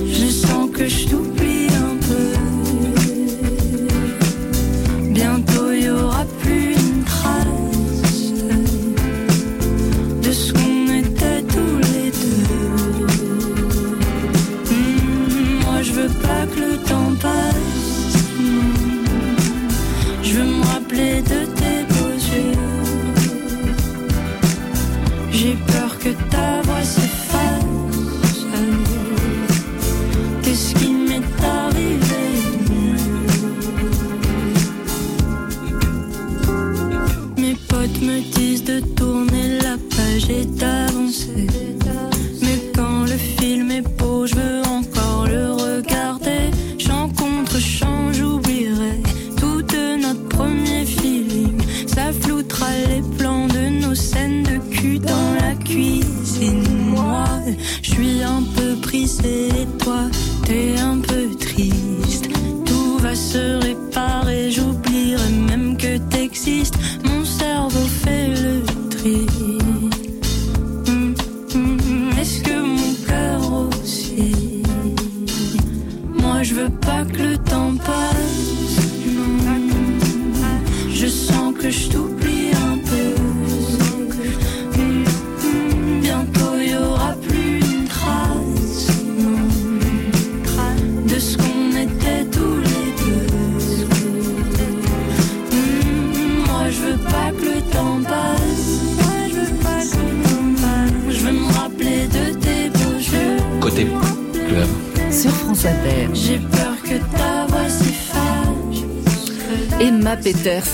[0.07, 1.34] Je sens que je t'oublie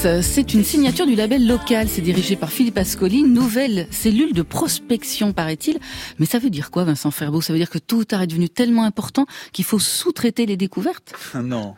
[0.02, 1.88] C'est une signature du label local.
[1.88, 5.78] C'est dirigé par Philippe Ascoli, nouvelle cellule de prospection, paraît-il.
[6.18, 7.40] Mais ça veut dire quoi, Vincent Ferbeau?
[7.40, 11.14] Ça veut dire que tout est devenu tellement important qu'il faut sous-traiter les découvertes?
[11.36, 11.76] Non,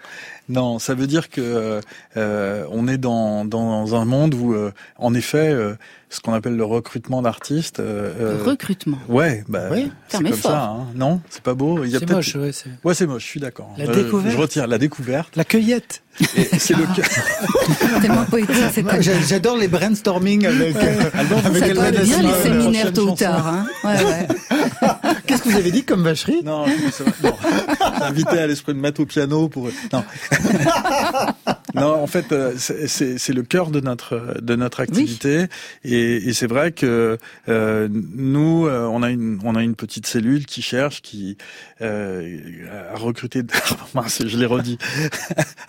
[0.50, 1.80] non, ça veut dire que
[2.18, 5.74] euh, on est dans, dans un monde où, euh, en effet, euh,
[6.10, 7.80] ce qu'on appelle le recrutement d'artistes.
[7.80, 9.00] euh, Le recrutement.
[9.10, 10.52] Ouais, bah, Oui, c'est comme fort.
[10.52, 10.64] ça.
[10.70, 10.88] Hein.
[10.96, 11.84] Non, c'est pas beau.
[11.84, 13.24] Il y a C'est moche, ouais, c'est- Ouais, c'est moche.
[13.24, 13.74] Je suis d'accord.
[13.78, 14.36] La Je- découverte.
[14.36, 15.36] Je retire la découverte.
[15.36, 16.04] La cueillette.
[16.36, 18.00] Et c'est le cas.
[18.02, 22.94] Tellement poétique, c'est j'a- J'adore les brainstorming avec, euh, avec Ça doit bien les séminaires
[22.94, 23.48] tôt ou tard.
[23.48, 24.28] Hein ouais, ouais.
[25.26, 26.42] Qu'est-ce que vous avez dit comme vacherie?
[26.44, 27.32] Non, c'est vrai.
[28.02, 29.70] Invité à l'esprit de mettre au piano pour.
[29.92, 30.04] Non.
[31.76, 35.46] non, en fait, euh, c'est- le cœur de notre de notre activité,
[35.84, 37.18] et, et c'est vrai que
[37.50, 41.38] euh, nous, euh, on a une on a une petite cellule qui cherche, qui
[41.82, 43.42] euh, à recruter.
[43.96, 44.78] Mince, je l'ai redit.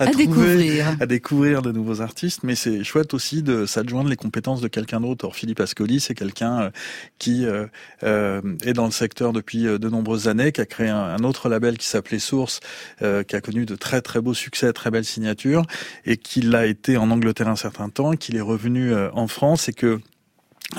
[0.01, 0.97] À trouver- découvrir.
[1.01, 5.01] à découvrir de nouveaux artistes, mais c'est chouette aussi de s'adjoindre les compétences de quelqu'un
[5.01, 5.25] d'autre.
[5.25, 6.71] Or, Philippe Ascoli, c'est quelqu'un euh,
[7.19, 11.23] qui euh, est dans le secteur depuis de nombreuses années, qui a créé un, un
[11.25, 12.59] autre label qui s'appelait Source,
[13.03, 15.63] euh, qui a connu de très très beaux succès, très belles signatures,
[16.07, 19.69] et qui l'a été en Angleterre un certain temps, qu'il est revenu euh, en France
[19.69, 20.01] et que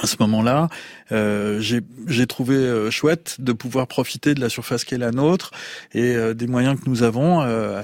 [0.02, 0.70] à ce moment-là,
[1.12, 5.52] euh, j'ai trouvé euh, chouette de pouvoir profiter de la surface qui est la nôtre
[5.94, 7.84] et euh, des moyens que nous avons euh,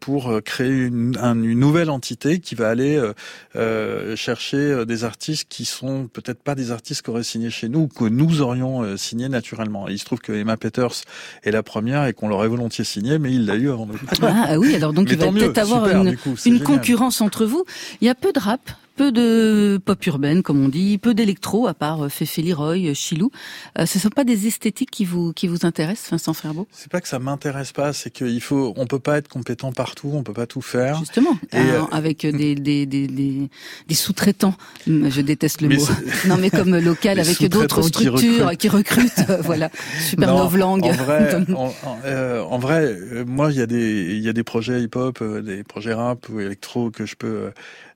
[0.00, 3.12] pour créer une, un- une nouvelle entité qui va aller euh,
[3.56, 7.68] euh, chercher euh, des artistes qui sont peut-être pas des artistes qui auraient signé chez
[7.68, 9.88] nous ou que nous aurions euh, signé naturellement.
[9.88, 11.02] Et il se trouve que Emma Peters
[11.42, 13.98] est la première et qu'on l'aurait volontiers signé, mais il l'a eu avant nous.
[14.22, 17.20] Ah ah oui, alors donc Mais il va peut-être avoir super, une, coup, une concurrence
[17.20, 17.64] entre vous.
[18.00, 18.60] Il y a peu de rap,
[18.96, 22.94] peu de pop urbaine, comme on dit, peu d'électro, à part euh, Féfé Leroy, euh,
[22.94, 23.30] Chilou.
[23.78, 26.68] Euh, ce ne sont pas des esthétiques qui vous, qui vous intéressent, Vincent Ferbeau?
[26.70, 30.10] C'est pas que ça m'intéresse pas, c'est qu'il faut, on peut pas être compétent partout,
[30.14, 30.98] on peut pas tout faire.
[30.98, 33.48] Justement, Et, euh, euh, avec des, des, des, des,
[33.88, 34.54] des sous-traitants.
[34.88, 35.86] Hum, Je déteste le Mais mot.
[36.28, 38.14] Non, mais comme local, avec d'autres qui structures
[38.44, 38.58] recrutent.
[38.58, 39.24] qui recrutent.
[39.40, 39.70] voilà,
[40.00, 40.84] super Non, novlangue.
[40.84, 41.74] En vrai, en, en-
[42.04, 45.64] euh, en vrai, moi, il y a des, il y a des projets hip-hop, des
[45.64, 47.50] projets rap ou électro que je peux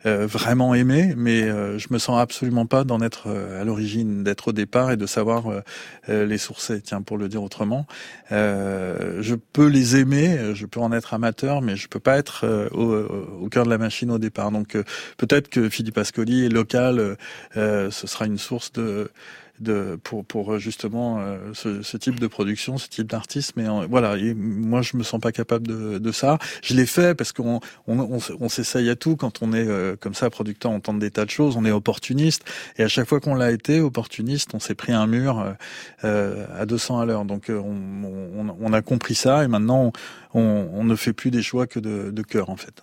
[0.07, 4.23] euh, vraiment aimer, mais euh, je me sens absolument pas d'en être euh, à l'origine,
[4.23, 5.45] d'être au départ et de savoir
[6.09, 6.81] euh, les sourcer.
[6.81, 7.87] Tiens, pour le dire autrement,
[8.31, 13.45] je peux les aimer, je peux en être amateur, mais je peux pas être au,
[13.45, 14.51] au cœur de la machine au départ.
[14.51, 14.77] Donc
[15.17, 17.17] peut-être que Philippe Ascoli est local,
[17.55, 19.11] ce sera une source de
[19.61, 23.53] de pour pour euh, justement euh, ce, ce type de production, ce type d'artiste.
[23.57, 26.39] Mais euh, voilà, et moi je me sens pas capable de, de ça.
[26.63, 30.15] Je l'ai fait parce qu'on on, on, s'essaye à tout quand on est euh, comme
[30.15, 30.73] ça producteur.
[30.73, 32.45] On tente des tas de choses, on est opportuniste.
[32.77, 35.53] Et à chaque fois qu'on l'a été opportuniste, on s'est pris un mur euh,
[36.05, 37.25] euh, à 200 à l'heure.
[37.25, 39.93] Donc on, on, on a compris ça et maintenant
[40.35, 40.41] on,
[40.73, 42.83] on ne fait plus des choix que de, de cœur en fait.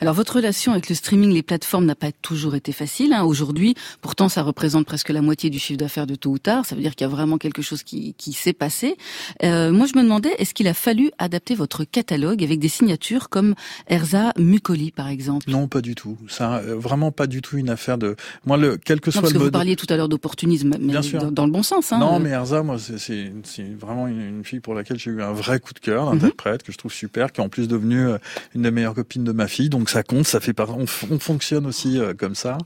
[0.00, 3.12] Alors votre relation avec le streaming, les plateformes n'a pas toujours été facile.
[3.12, 3.24] Hein.
[3.24, 6.64] Aujourd'hui, pourtant, ça représente presque la moitié du chiffre d'affaires de tôt ou tard.
[6.66, 8.96] Ça veut dire qu'il y a vraiment quelque chose qui, qui s'est passé.
[9.42, 13.28] Euh, moi, je me demandais, est-ce qu'il a fallu adapter votre catalogue avec des signatures
[13.28, 13.54] comme
[13.88, 15.50] Erza Mukoli, par exemple?
[15.50, 16.16] Non, pas du tout.
[16.28, 19.22] Ça euh, vraiment pas du tout une affaire de moi le quel que Non, soit
[19.22, 21.20] parce le que vous parliez tout à l'heure d'opportunisme, mais Bien sûr.
[21.20, 21.92] dans, dans le bon sens.
[21.92, 21.98] Hein.
[21.98, 23.32] Non, Euh, mais Erza, moi, c'est-
[23.78, 26.18] vraiment une, une fille pour laquelle j'ai eu un vrai coup de cœur Mhm.
[26.18, 28.18] d'interprète que je trouve super, qui est en plus devenue euh,
[28.54, 29.55] une des meilleures copines de ma fille.
[29.68, 32.58] Donc ça compte, ça fait pas, on, fonctionne aussi comme ça,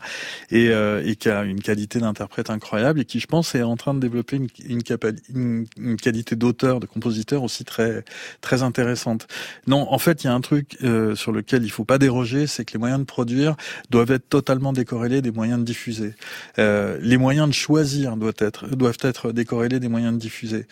[0.51, 3.95] et, et qui a une qualité d'interprète incroyable et qui, je pense, est en train
[3.95, 8.05] de développer une, une, une, qualité d'auteur, de compositeur aussi très
[8.41, 9.27] très intéressante.
[9.67, 10.79] Non, en fait, il y a un truc
[11.15, 13.57] sur lequel il faut pas déroger, c'est que les moyens de produire
[13.91, 16.15] doivent être totalement décorrélés des moyens de diffuser.
[16.59, 20.67] les moyens de choisir doivent être doivent être décorrélés des moyens de diffuser,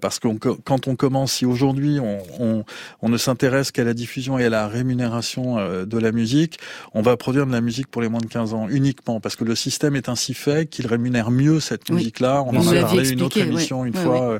[0.00, 2.64] parce que quand on commence, si aujourd'hui on, on,
[3.02, 6.58] on ne s'intéresse qu'à la diffusion et à la rémunération euh, de la musique,
[6.94, 9.44] on va produire de la musique pour les moins de 15 ans uniquement parce que
[9.44, 12.42] le système est ainsi fait qu'il rémunère mieux cette musique-là.
[12.42, 14.30] On en a parlé une autre émission une fois.
[14.30, 14.38] Euh,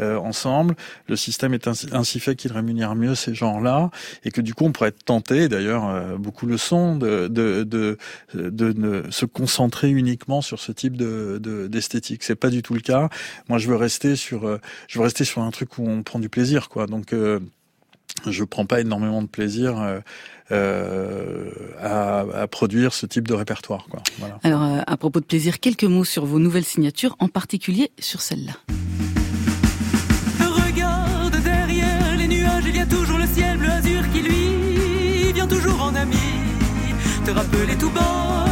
[0.00, 0.74] euh, ensemble.
[1.06, 3.90] Le système est ainsi, fait qu'il rémunère mieux ces genres-là
[4.24, 7.96] et que du coup on pourrait être tenté, d'ailleurs beaucoup le sont, de, de, de,
[8.34, 12.24] de, se concentrer uniquement sur ce type de d'esthétique.
[12.24, 13.08] C'est pas du tout le cas.
[13.48, 16.28] Moi je veux rester sur je veux rester sur un truc où on prend du
[16.28, 16.88] plaisir quoi.
[16.88, 17.14] Donc
[18.30, 20.00] je prends pas énormément de plaisir euh,
[20.52, 21.50] euh,
[21.80, 23.86] à, à, produire ce type de répertoire.
[23.90, 24.02] Quoi.
[24.18, 24.38] Voilà.
[24.42, 28.20] Alors, euh, à propos de plaisir, quelques mots sur vos nouvelles signatures, en particulier sur
[28.20, 28.52] celle-là.
[30.40, 35.46] Regarde derrière les nuages, il y a toujours le ciel bleu azur qui lui vient
[35.46, 36.16] toujours en ami.
[37.24, 38.44] Te rappeler tout bas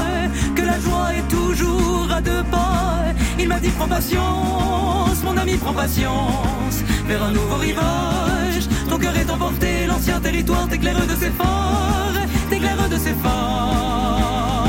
[0.56, 3.04] que la joie est toujours à deux pas.
[3.38, 9.16] Il m'a dit prends patience, mon ami prends patience, vers un nouveau rivage ton cœur
[9.16, 12.18] est emporté, l'ancien territoire t'éclaire de ses phares,
[12.51, 14.66] t'éclaire de ses phares.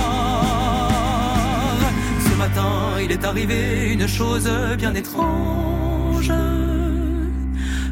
[2.28, 2.72] Ce matin,
[3.04, 6.32] il est arrivé une chose bien étrange.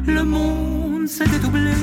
[0.06, 1.74] Le monde s'est dédoublé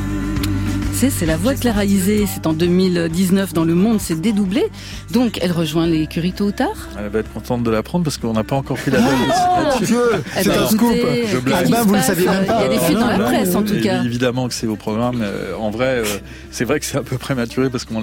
[1.08, 2.26] c'est la voix de Clara Isé.
[2.28, 4.66] C'est en 2019 dans Le Monde, c'est dédoublé.
[5.12, 6.90] Donc, elle rejoint l'écurie tôt ou tard.
[6.98, 10.50] Elle va être contente de l'apprendre parce qu'on n'a pas encore pris la oh, C'est
[10.50, 10.98] un scoop.
[11.32, 11.70] Je blague.
[11.86, 12.60] vous le saviez même pas.
[12.60, 14.04] Il y a des fuites dans la presse, en tout cas.
[14.04, 15.22] Évidemment que c'est au programme.
[15.22, 16.06] Euh, en vrai, euh,
[16.52, 17.94] c'est vrai que c'est un peu prématuré parce que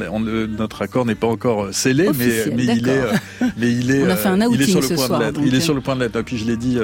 [0.47, 3.03] notre accord n'est pas encore euh, scellé, mais, mais il est,
[3.59, 5.41] mais il est, On a fait un il est sur le point de l'être.
[5.45, 6.17] Il est sur le point de l'être.
[6.17, 6.79] Et puis je l'ai dit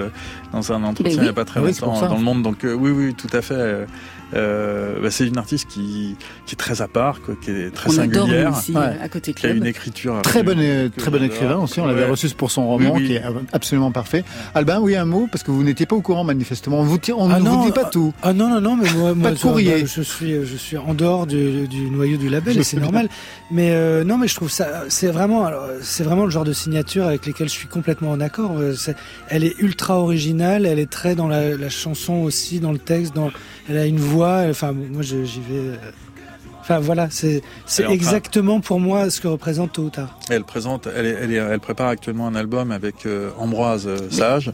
[0.53, 2.43] dans un entretien il n'y a pas très ah longtemps dans le Monde.
[2.43, 3.87] Donc oui, oui, tout à fait.
[4.35, 6.16] Euh, bah, c'est une artiste qui,
[6.47, 9.47] qui est très à part, quoi, qui est très on singulière, aussi, à côté qui
[9.47, 11.80] a une écriture très bonne, très bon écrivain aussi.
[11.80, 13.22] On l'avait reçu pour son roman, qui est
[13.53, 14.24] absolument parfait.
[14.55, 16.80] Albin, oui un mot parce que vous n'étiez pas au courant manifestement.
[16.80, 18.14] On vous on ah ne vous dit pas tout.
[18.22, 19.87] Ah non non non, mais moi, pas de courrier.
[19.87, 23.09] je suis je suis en dehors du, du noyau du label et c'est normal.
[23.51, 27.07] Mais euh, non, mais je trouve ça c'est vraiment c'est vraiment le genre de signature
[27.07, 28.53] avec lesquelles je suis complètement en accord.
[28.59, 28.74] Euh,
[29.28, 33.14] elle est ultra originale, elle est très dans la, la chanson aussi, dans le texte,
[33.14, 33.30] dans
[33.69, 34.45] elle a une voix.
[34.49, 35.71] Enfin, moi, j'y vais.
[35.71, 35.77] Euh,
[36.63, 40.19] enfin voilà, c'est c'est exactement pour moi ce que représente tôt ou tard.
[40.31, 44.53] Elle présente, elle, elle, elle prépare actuellement un album avec euh, Ambroise euh, Sage,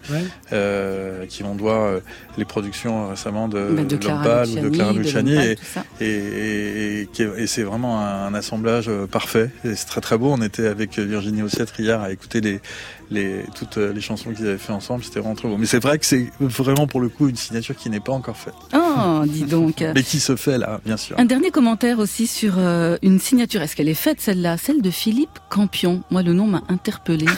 [0.53, 2.01] euh, qui on doit
[2.37, 5.57] les productions récemment de, bah, de, Clara ou de Clara Luciani, et,
[6.01, 9.51] et, et, et c'est vraiment un, assemblage parfait.
[9.63, 10.33] C'est très très beau.
[10.33, 12.61] On était avec Virginie Ossiètre hier à écouter les
[13.11, 15.57] les, toutes les chansons qu'ils avaient fait ensemble, c'était vraiment très beau.
[15.57, 18.37] Mais c'est vrai que c'est vraiment pour le coup une signature qui n'est pas encore
[18.37, 18.55] faite.
[18.75, 19.85] Oh, dis donc.
[19.95, 21.19] Mais qui se fait là, bien sûr.
[21.19, 23.63] Un dernier commentaire aussi sur euh, une signature.
[23.63, 24.57] Est-ce qu'elle est faite celle-là?
[24.57, 26.03] Celle de Philippe Campion.
[26.11, 27.27] Moi, le nom m'a interpellé.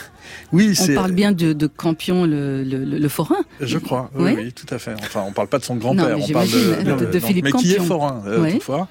[0.53, 3.43] Oui, on parle bien de, de Campion, le, le, le, forain.
[3.61, 4.95] Je crois, oui, oui, tout à fait.
[5.01, 7.69] Enfin, on parle pas de son grand-père, on parle de, de, Philippe mais Campion.
[7.69, 8.87] qui est forain, euh, toutefois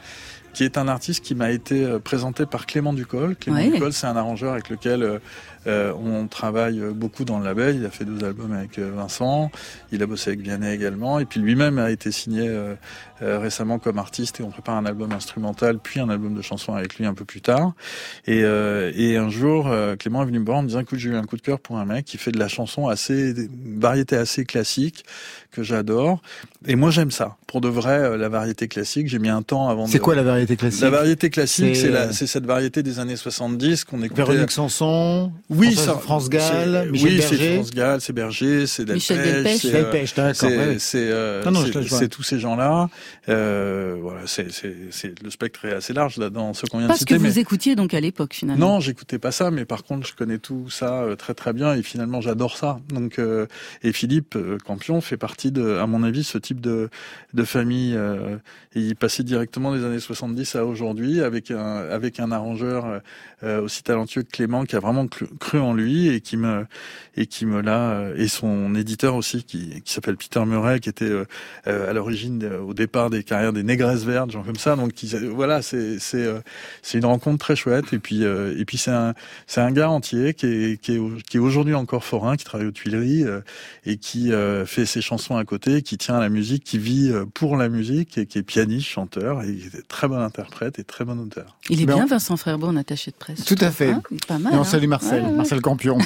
[0.54, 3.36] qui est un artiste qui m'a été euh, présenté par Clément Ducol.
[3.36, 5.22] Clément Ducol, c'est un arrangeur avec lequel
[5.68, 7.76] euh, on travaille beaucoup dans le label.
[7.76, 9.52] Il a fait deux albums avec euh, Vincent.
[9.92, 11.20] Il a bossé avec Vianney également.
[11.20, 12.76] Et puis lui-même a été signé euh,
[13.22, 16.96] récemment comme artiste et on prépare un album instrumental puis un album de chansons avec
[16.96, 17.74] lui un peu plus tard.
[18.28, 21.16] Et, et un jour, Clément est venu me voir en me disant écoute, j'ai eu
[21.16, 24.16] un coup de cœur pour un mec qui fait de la chanson assez, une variété
[24.16, 25.06] assez classique
[25.52, 26.22] que j'adore.
[26.66, 27.38] Et moi, j'aime ça.
[27.48, 30.56] Pour de vrai, la variété classique, j'ai mis un temps avant C'est quoi la variété
[30.56, 30.82] classique?
[30.82, 34.22] La variété classique, c'est cette variété des années 70 qu'on écoutait.
[34.22, 37.38] Véronique Sanson oui, ça, France Gall, Michel oui, Berger.
[37.38, 39.62] c'est France Gall, c'est Berger, c'est Michel Delpech.
[39.62, 40.36] C'est Delpech, d'accord.
[40.80, 42.90] C'est euh, tous ces gens-là.
[43.30, 44.48] Euh, voilà, c'est
[45.24, 47.16] le spectre est assez large là dans ce qu'on vient Parce de citer.
[47.16, 47.42] Parce que vous mais...
[47.42, 48.74] écoutiez donc à l'époque finalement.
[48.74, 51.74] Non, j'écoutais pas ça, mais par contre, je connais tout ça euh, très très bien
[51.74, 52.80] et finalement, j'adore ça.
[52.90, 53.48] Donc, euh,
[53.84, 56.90] et Philippe euh, Campion fait partie de, à mon avis, ce type de
[57.34, 57.96] de famille.
[57.96, 58.38] Euh,
[58.76, 63.02] il passait directement des années 70 à aujourd'hui avec un avec un arrangeur
[63.42, 65.08] aussi talentueux que Clément qui a vraiment
[65.40, 66.66] cru, en lui et qui me
[67.16, 70.90] et qui me l'a euh, et son éditeur aussi qui, qui s'appelle Peter Murray qui
[70.90, 71.26] était euh,
[71.68, 75.14] euh, à l'origine au départ des carrières des négresses vertes genre comme ça donc qui,
[75.34, 76.28] voilà c'est c'est
[76.82, 79.14] c'est une rencontre très chouette et puis et puis c'est un
[79.48, 82.68] c'est un gars entier qui est qui est qui est aujourd'hui encore forain qui travaille
[82.68, 83.26] aux Tuileries
[83.86, 84.32] et qui
[84.66, 88.18] fait ses chansons à côté qui tient à la musique qui vit pour la musique
[88.18, 91.58] et qui est pianiste chanteur et très bon interprète et très bon auteur.
[91.70, 93.46] Il est bien Vincent Frerbeau en attaché de presse.
[93.46, 93.92] Tout à fait.
[93.92, 94.54] Hein pas mal.
[94.54, 94.64] Et on hein.
[94.64, 95.24] salue Marcel.
[95.32, 95.98] Marcel Campion.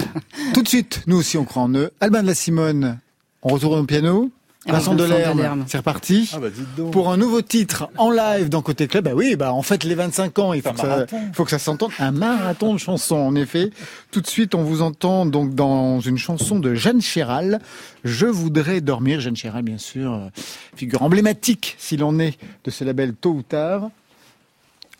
[0.54, 1.90] Tout de suite, nous aussi on croit en eux.
[2.00, 2.98] Albin de la Simone,
[3.42, 4.30] on retourne au piano.
[4.66, 5.64] Ah, Vincent Vincent Delerme, Delerme.
[5.66, 6.30] c'est reparti.
[6.34, 6.48] Ah bah.
[6.90, 9.94] Pour un nouveau titre en live dans Côté Club, bah oui, bah en fait les
[9.94, 11.20] 25 ans, il faut, que ça, marathon.
[11.32, 11.90] faut que ça s'entende.
[11.98, 13.70] Un marathon de chansons, en effet.
[14.10, 17.60] Tout de suite, on vous entend donc dans une chanson de Jeanne Chéral.
[18.04, 19.20] Je voudrais dormir.
[19.20, 20.28] Jeanne Chéral, bien sûr, euh,
[20.74, 23.90] figure emblématique, si l'on est, de ce label tôt ou tard.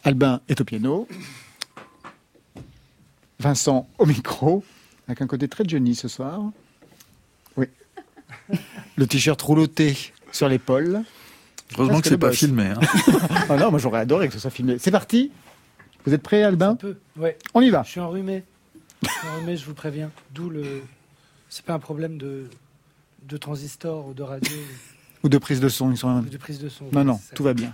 [0.05, 1.07] Albin est au piano.
[3.41, 4.65] Vincent au micro,
[5.07, 6.41] avec un côté très Johnny ce soir.
[7.57, 7.67] Oui.
[8.97, 9.97] Le t-shirt rouloté
[10.33, 11.03] sur l'épaule.
[11.77, 12.39] Heureusement que c'est pas boss.
[12.39, 12.67] filmé.
[12.67, 12.81] Hein.
[13.51, 14.77] Ah non, moi j'aurais adoré que ce soit filmé.
[14.79, 15.31] C'est parti
[16.05, 16.97] Vous êtes prêts, Albin peu.
[17.17, 17.39] Ouais.
[17.55, 17.83] On y va.
[17.85, 18.45] Je suis enrhumé.
[19.03, 20.11] Je suis enrhumé, je vous préviens.
[20.35, 20.83] D'où le.
[21.49, 22.49] C'est pas un problème de
[23.27, 24.53] de transistor ou de radio
[25.23, 26.09] Ou de prise de son, ils sont.
[26.19, 26.85] ou de prise de son.
[26.93, 27.73] Non, non, tout va bien.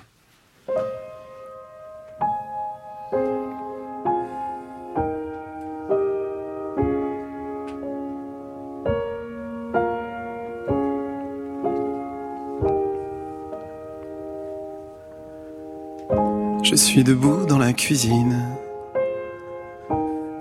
[16.74, 18.36] Je suis debout dans la cuisine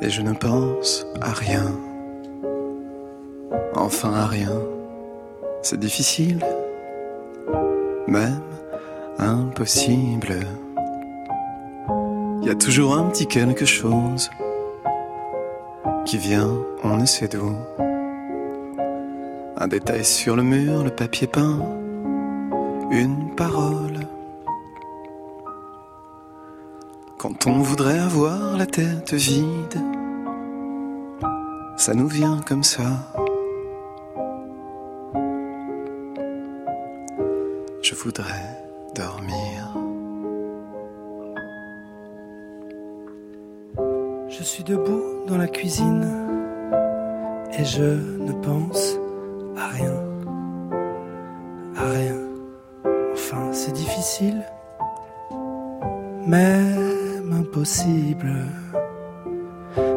[0.01, 1.71] et je ne pense à rien.
[3.75, 4.59] Enfin à rien.
[5.61, 6.43] C'est difficile,
[8.07, 8.41] même
[9.19, 10.39] impossible.
[12.41, 14.31] Il y a toujours un petit quelque chose
[16.03, 16.49] qui vient,
[16.83, 17.55] on ne sait d'où.
[19.55, 21.59] Un détail sur le mur, le papier peint,
[22.89, 23.99] une parole.
[27.23, 29.79] Quand on voudrait avoir la tête vide,
[31.77, 33.13] ça nous vient comme ça.
[37.81, 38.59] Je voudrais
[38.93, 39.73] dormir.
[44.27, 46.05] Je suis debout dans la cuisine
[47.57, 48.97] et je ne pense
[49.55, 49.95] à rien.
[51.77, 52.19] À rien.
[53.13, 54.43] Enfin, c'est difficile,
[57.31, 58.45] impossible.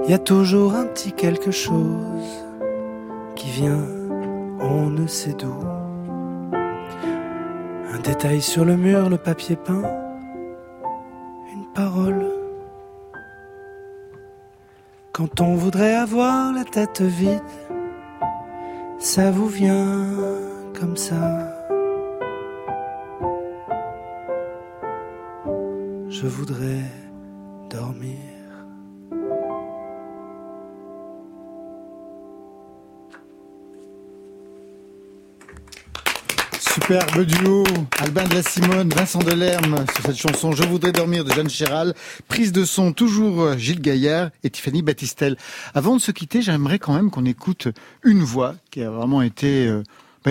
[0.05, 2.45] Il y a toujours un petit quelque chose
[3.35, 3.85] qui vient,
[4.61, 5.55] on ne sait d'où.
[7.93, 9.83] Un détail sur le mur, le papier peint,
[11.53, 12.27] une parole.
[15.13, 17.41] Quand on voudrait avoir la tête vide,
[18.99, 20.07] ça vous vient
[20.79, 21.53] comme ça.
[26.09, 26.83] Je voudrais
[27.71, 28.17] dormir.
[36.61, 37.65] Superbe duo,
[37.99, 41.95] Albin de la Simone, Vincent Delerme sur cette chanson Je voudrais dormir de Jeanne Chéral.
[42.29, 45.37] Prise de son toujours euh, Gilles Gaillard et Tiffany Battistel.
[45.75, 47.69] Avant de se quitter, j'aimerais quand même qu'on écoute
[48.05, 49.67] une voix qui a vraiment été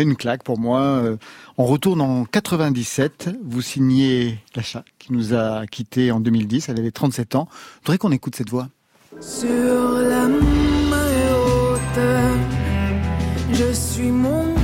[0.02, 0.80] une claque pour moi.
[0.82, 1.18] Euh,
[1.58, 3.30] On retourne en 97.
[3.44, 6.70] Vous signez Lacha qui nous a quittés en 2010.
[6.70, 7.48] Elle avait 37 ans.
[7.52, 8.70] Je voudrais qu'on écoute cette voix.
[9.22, 12.00] Sur la marée haute,
[13.54, 14.55] je suis montée.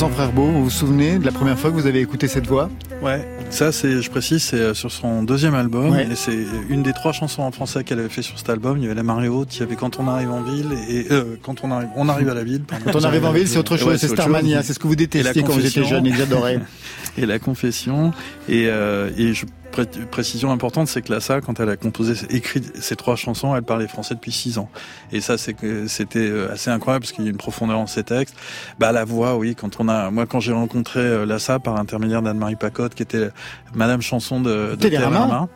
[0.00, 2.70] Vincent Frerbeau, vous vous souvenez de la première fois que vous avez écouté cette voix?
[3.02, 6.08] Ouais, ça c'est, je précise, c'est euh, sur son deuxième album Ouais.
[6.10, 6.38] et c'est
[6.70, 8.78] une des trois chansons en français qu'elle avait fait sur cet album.
[8.78, 11.08] Il y avait La marée haute, il y avait Quand on arrive en ville et
[11.10, 12.62] euh, quand on arrive, on arrive à la ville.
[12.62, 12.84] pardon.
[12.90, 14.96] Quand on arrive en ville, c'est autre chose, Ouais, c'est Starmania, c'est ce que vous
[14.96, 16.60] détestiez quand vous étiez jeune et que j'adorais.
[17.18, 18.12] et la confession
[18.48, 22.62] et euh, et je pré- précision importante, c'est que Lassa, quand elle a composé, écrit
[22.80, 24.68] ces trois chansons, elle parlait français depuis six ans.
[25.12, 28.34] Et ça, c'était euh, assez incroyable parce qu'il y a une profondeur dans ses textes.
[28.78, 29.54] Bah la voix, oui.
[29.54, 33.30] Quand on a, moi, quand j'ai rencontré euh, Lassa par intermédiaire d'Anne-Marie Pacotte, qui était
[33.74, 35.16] Madame Chanson de, de Télérama.
[35.16, 35.48] Télérama,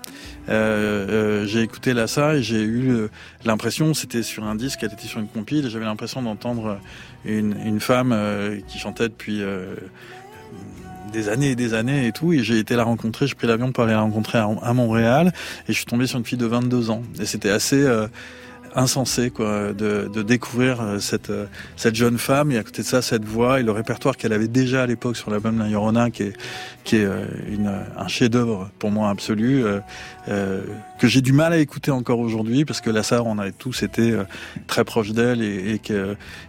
[0.48, 3.08] euh, euh, j'ai écouté Lassa et j'ai eu
[3.44, 6.78] l'impression, c'était sur un disque, elle était sur une compile, j'avais l'impression d'entendre
[7.24, 9.74] une, une femme euh, qui chantait depuis euh,
[11.14, 12.32] des années et des années et tout.
[12.32, 15.32] Et j'ai été la rencontrer, j'ai pris l'avion pour aller la rencontrer à, Montréal.
[15.68, 17.02] Et je suis tombé sur une fille de 22 ans.
[17.20, 17.82] Et c'était assez...
[17.82, 18.06] euh,
[18.76, 21.30] insensé quoi, de, de découvrir cette
[21.76, 24.48] cette jeune femme et à côté de ça cette voix et le répertoire qu'elle avait
[24.48, 26.32] déjà à l'époque sur l'album La Llorona, qui est
[26.82, 27.06] qui est
[27.48, 29.64] une, un chef-d'œuvre pour moi absolu,
[30.28, 30.62] euh,
[30.98, 33.84] que j'ai du mal à écouter encore aujourd'hui parce que là ça on avait tous
[33.84, 34.18] été
[34.66, 35.80] très proches d'elle et,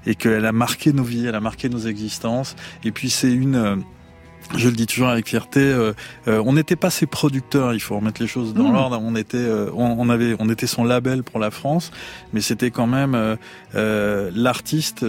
[0.08, 2.56] et qu'elle a marqué nos vies, elle a marqué nos existences.
[2.84, 3.84] Et puis c'est une
[4.56, 5.94] je le dis toujours avec fierté, euh,
[6.28, 8.74] euh, on n'était pas ses producteurs, il faut remettre les choses dans mmh.
[8.74, 9.02] l'ordre.
[9.02, 11.92] On était, euh, on, avait, on était son label pour la France,
[12.34, 13.38] mais c'était quand même
[13.74, 15.06] l'artiste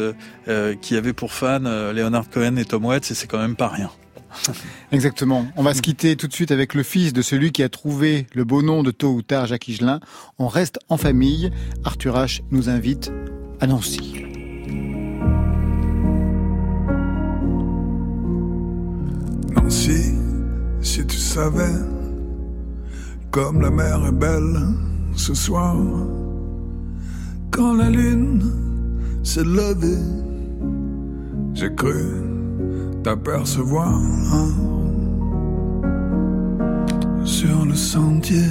[0.80, 3.90] qui avait pour fans Leonard Cohen et Tom Waits, et c'est quand même pas rien.
[4.92, 5.46] Exactement.
[5.56, 8.26] On va se quitter tout de suite avec le fils de celui qui a trouvé
[8.34, 10.00] le beau nom de tôt ou tard Jacques Higelin.
[10.38, 11.50] On reste en famille.
[11.84, 13.12] Arthur H nous invite
[13.60, 14.25] à Nancy.
[23.30, 24.58] Comme la mer est belle
[25.14, 25.76] ce soir,
[27.50, 28.42] quand la lune
[29.22, 30.02] s'est levée,
[31.52, 32.04] j'ai cru
[33.02, 34.00] t'apercevoir.
[37.24, 38.50] Sur le sentier.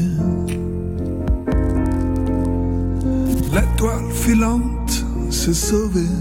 [3.52, 6.16] L'étoile filante s'est sauvée.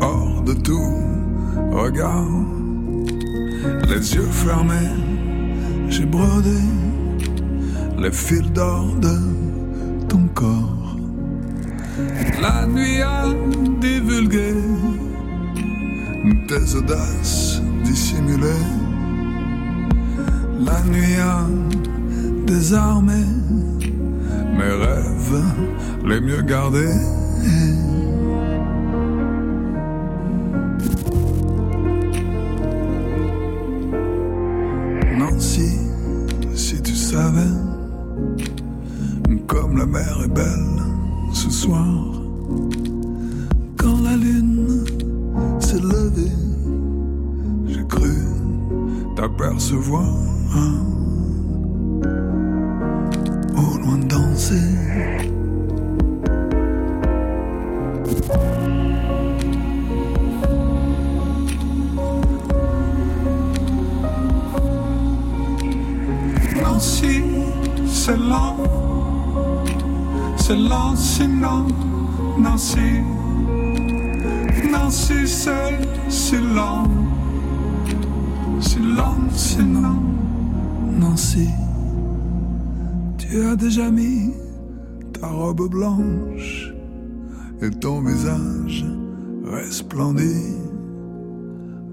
[0.00, 0.98] Hors de tout
[1.70, 2.63] regard
[3.88, 4.90] les yeux fermés,
[5.88, 6.60] j'ai brodé
[7.98, 9.16] les fils d'or de
[10.08, 10.96] ton corps.
[12.42, 13.24] La nuit a
[13.80, 14.54] divulgué
[16.48, 18.66] tes audaces dissimulées.
[20.60, 21.46] La nuit a
[22.46, 23.24] désarmé
[24.56, 25.42] mes rêves
[26.04, 26.94] les mieux gardés.
[39.46, 40.82] Comme la mer est belle
[41.32, 41.86] ce soir,
[43.76, 44.84] quand la lune
[45.60, 46.32] s'est levée,
[47.66, 48.14] j'ai cru
[49.16, 50.23] t'apercevoir
[76.34, 76.88] si lent,
[78.60, 79.96] si lent, sinon,
[80.98, 81.48] Nancy,
[83.18, 84.32] tu as déjà mis
[85.12, 86.72] ta robe blanche
[87.62, 88.84] et ton visage
[89.44, 90.56] resplendit,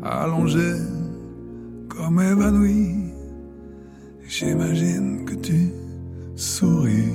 [0.02, 0.74] allongé
[1.88, 2.96] comme évanoui.
[4.28, 5.72] J'imagine que tu
[6.36, 7.14] souris.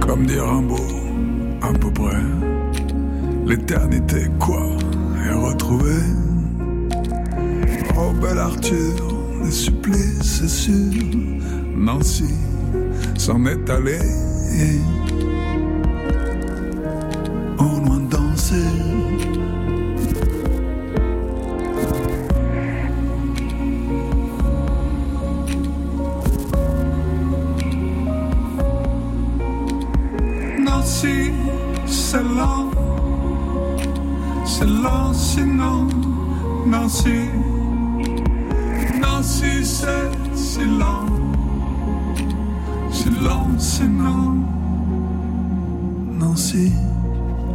[0.00, 0.76] Comme dit Rimbaud,
[1.60, 2.22] à peu près,
[3.44, 4.68] l'éternité quoi?
[5.26, 6.06] Est retrouvée.
[7.96, 8.94] Oh bel Arthur,
[9.44, 11.02] les supplices, c'est sûr,
[11.76, 12.34] Nancy
[13.16, 13.98] s'en est allée.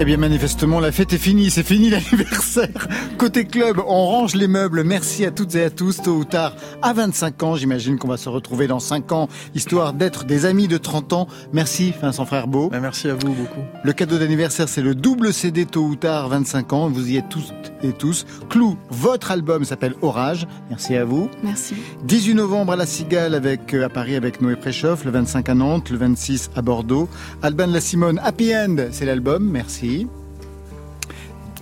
[0.03, 1.49] Eh bien, manifestement, la fête est finie.
[1.49, 2.89] C'est fini l'anniversaire.
[3.17, 4.83] Côté club, on range les meubles.
[4.83, 6.01] Merci à toutes et à tous.
[6.01, 9.93] Tôt ou tard, à 25 ans, j'imagine qu'on va se retrouver dans 5 ans, histoire
[9.93, 11.27] d'être des amis de 30 ans.
[11.53, 12.67] Merci, Vincent Frère Beau.
[12.69, 13.61] Ben, merci à vous beaucoup.
[13.81, 16.89] Le cadeau d'anniversaire, c'est le double CD Tôt ou tard, 25 ans.
[16.89, 18.25] Vous y êtes tous et tous.
[18.49, 20.47] Clou, votre album s'appelle Orage.
[20.69, 21.29] Merci à vous.
[21.43, 21.75] Merci.
[22.03, 25.55] 18 novembre à La Cigale avec, euh, à Paris avec Noé Préchoff, le 25 à
[25.55, 27.07] Nantes, le 26 à Bordeaux.
[27.41, 29.49] Alban La Simone, Happy End, c'est l'album.
[29.49, 29.92] Merci.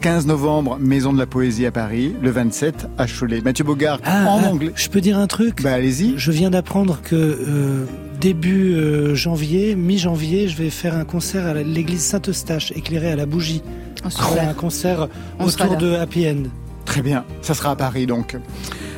[0.01, 2.15] 15 novembre, Maison de la Poésie à Paris.
[2.21, 3.41] Le 27 à Cholet.
[3.41, 4.71] Mathieu Bogart, ah, en ah, anglais.
[4.75, 5.61] Je peux dire un truc?
[5.61, 6.17] Bah allez-y.
[6.17, 7.85] Je viens d'apprendre que euh,
[8.19, 13.27] début euh, janvier, mi-janvier, je vais faire un concert à l'église Saint-Eustache, éclairé à la
[13.27, 13.61] bougie.
[14.03, 14.09] Oh,
[14.39, 15.07] un concert
[15.39, 16.43] autour de Happy End.
[16.85, 18.35] Très bien, ça sera à Paris donc.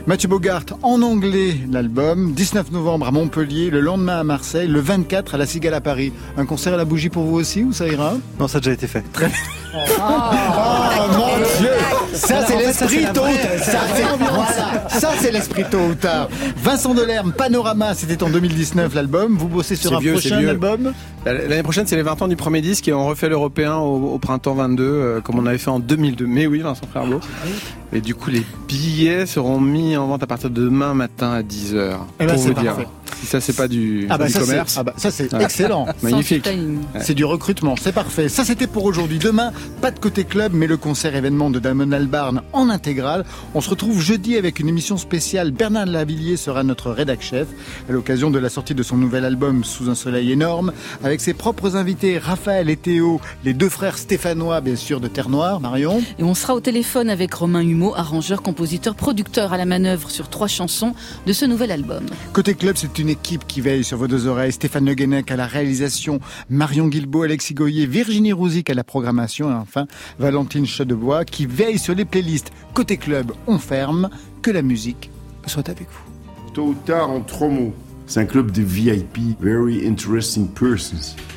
[0.06, 5.36] Mathieu Bogart en anglais l'album, 19 novembre à Montpellier, le lendemain à Marseille, le 24
[5.36, 6.12] à la Cigale à Paris.
[6.36, 8.16] Un concert à la bougie pour vous aussi ou ça ira?
[8.38, 9.02] Non, ça a déjà été fait.
[9.14, 9.38] Très bien.
[9.76, 9.80] Oh,
[11.14, 11.70] mon Dieu
[12.14, 13.22] Ça, c'est l'esprit tôt.
[13.62, 13.80] Ça,
[14.90, 16.28] ça c'est l'esprit tôt ou tard.
[16.58, 19.38] Vincent Delerme, Panorama, c'était en 2019 l'album.
[19.38, 20.92] Vous bossez sur un prochain album?
[21.26, 24.56] L'année prochaine, c'est les 20 ans du premier disque et on refait l'européen au, printemps
[24.56, 26.28] 22, euh, comme on avait fait en 2002.
[26.28, 27.22] Mais oui, Vincent Frerbeau.
[27.94, 31.42] Et du coup, les billets seront mis en vente à partir de demain matin à
[31.42, 31.98] 10h.
[32.20, 32.76] Eh ben, pour vous dire.
[33.20, 34.76] Si ça, c'est pas du, ah bah du ça, commerce.
[34.78, 35.86] Ah bah ça, c'est excellent.
[36.02, 36.50] Magnifique.
[37.00, 37.76] C'est du recrutement.
[37.80, 38.28] C'est parfait.
[38.28, 39.20] Ça, c'était pour aujourd'hui.
[39.20, 43.24] Demain, pas de côté club, mais le concert événement de Damon Albarn en intégrale.
[43.54, 45.52] On se retrouve jeudi avec une émission spéciale.
[45.52, 47.48] Bernard Lavillier sera notre rédac chef
[47.88, 50.74] à l'occasion de la sortie de son nouvel album Sous un soleil énorme,
[51.04, 55.30] avec ses propres invités Raphaël et Théo, les deux frères stéphanois, bien sûr, de Terre
[55.30, 55.60] Noire.
[55.60, 56.02] Marion.
[56.20, 60.30] Et on sera au téléphone avec Romain Humeau, arrangeur, compositeur, producteur à la manœuvre sur
[60.30, 60.94] trois chansons
[61.26, 62.06] de ce nouvel album.
[62.32, 64.52] Côté club, c'est une équipe qui veille sur vos deux oreilles.
[64.52, 66.20] Stéphane Le Guenec à la réalisation,
[66.50, 69.86] Marion Guilbeault, Alexis Goyer, Virginie Rouzic à la programmation et enfin
[70.20, 72.52] Valentine Chedebois qui veille sur les playlists.
[72.74, 74.10] Côté club, on ferme.
[74.42, 75.10] Que la musique
[75.46, 76.52] soit avec vous.
[76.54, 77.74] Tôt ou tard, en trois mots.
[78.06, 81.16] C'est un club de VIP, very interesting persons.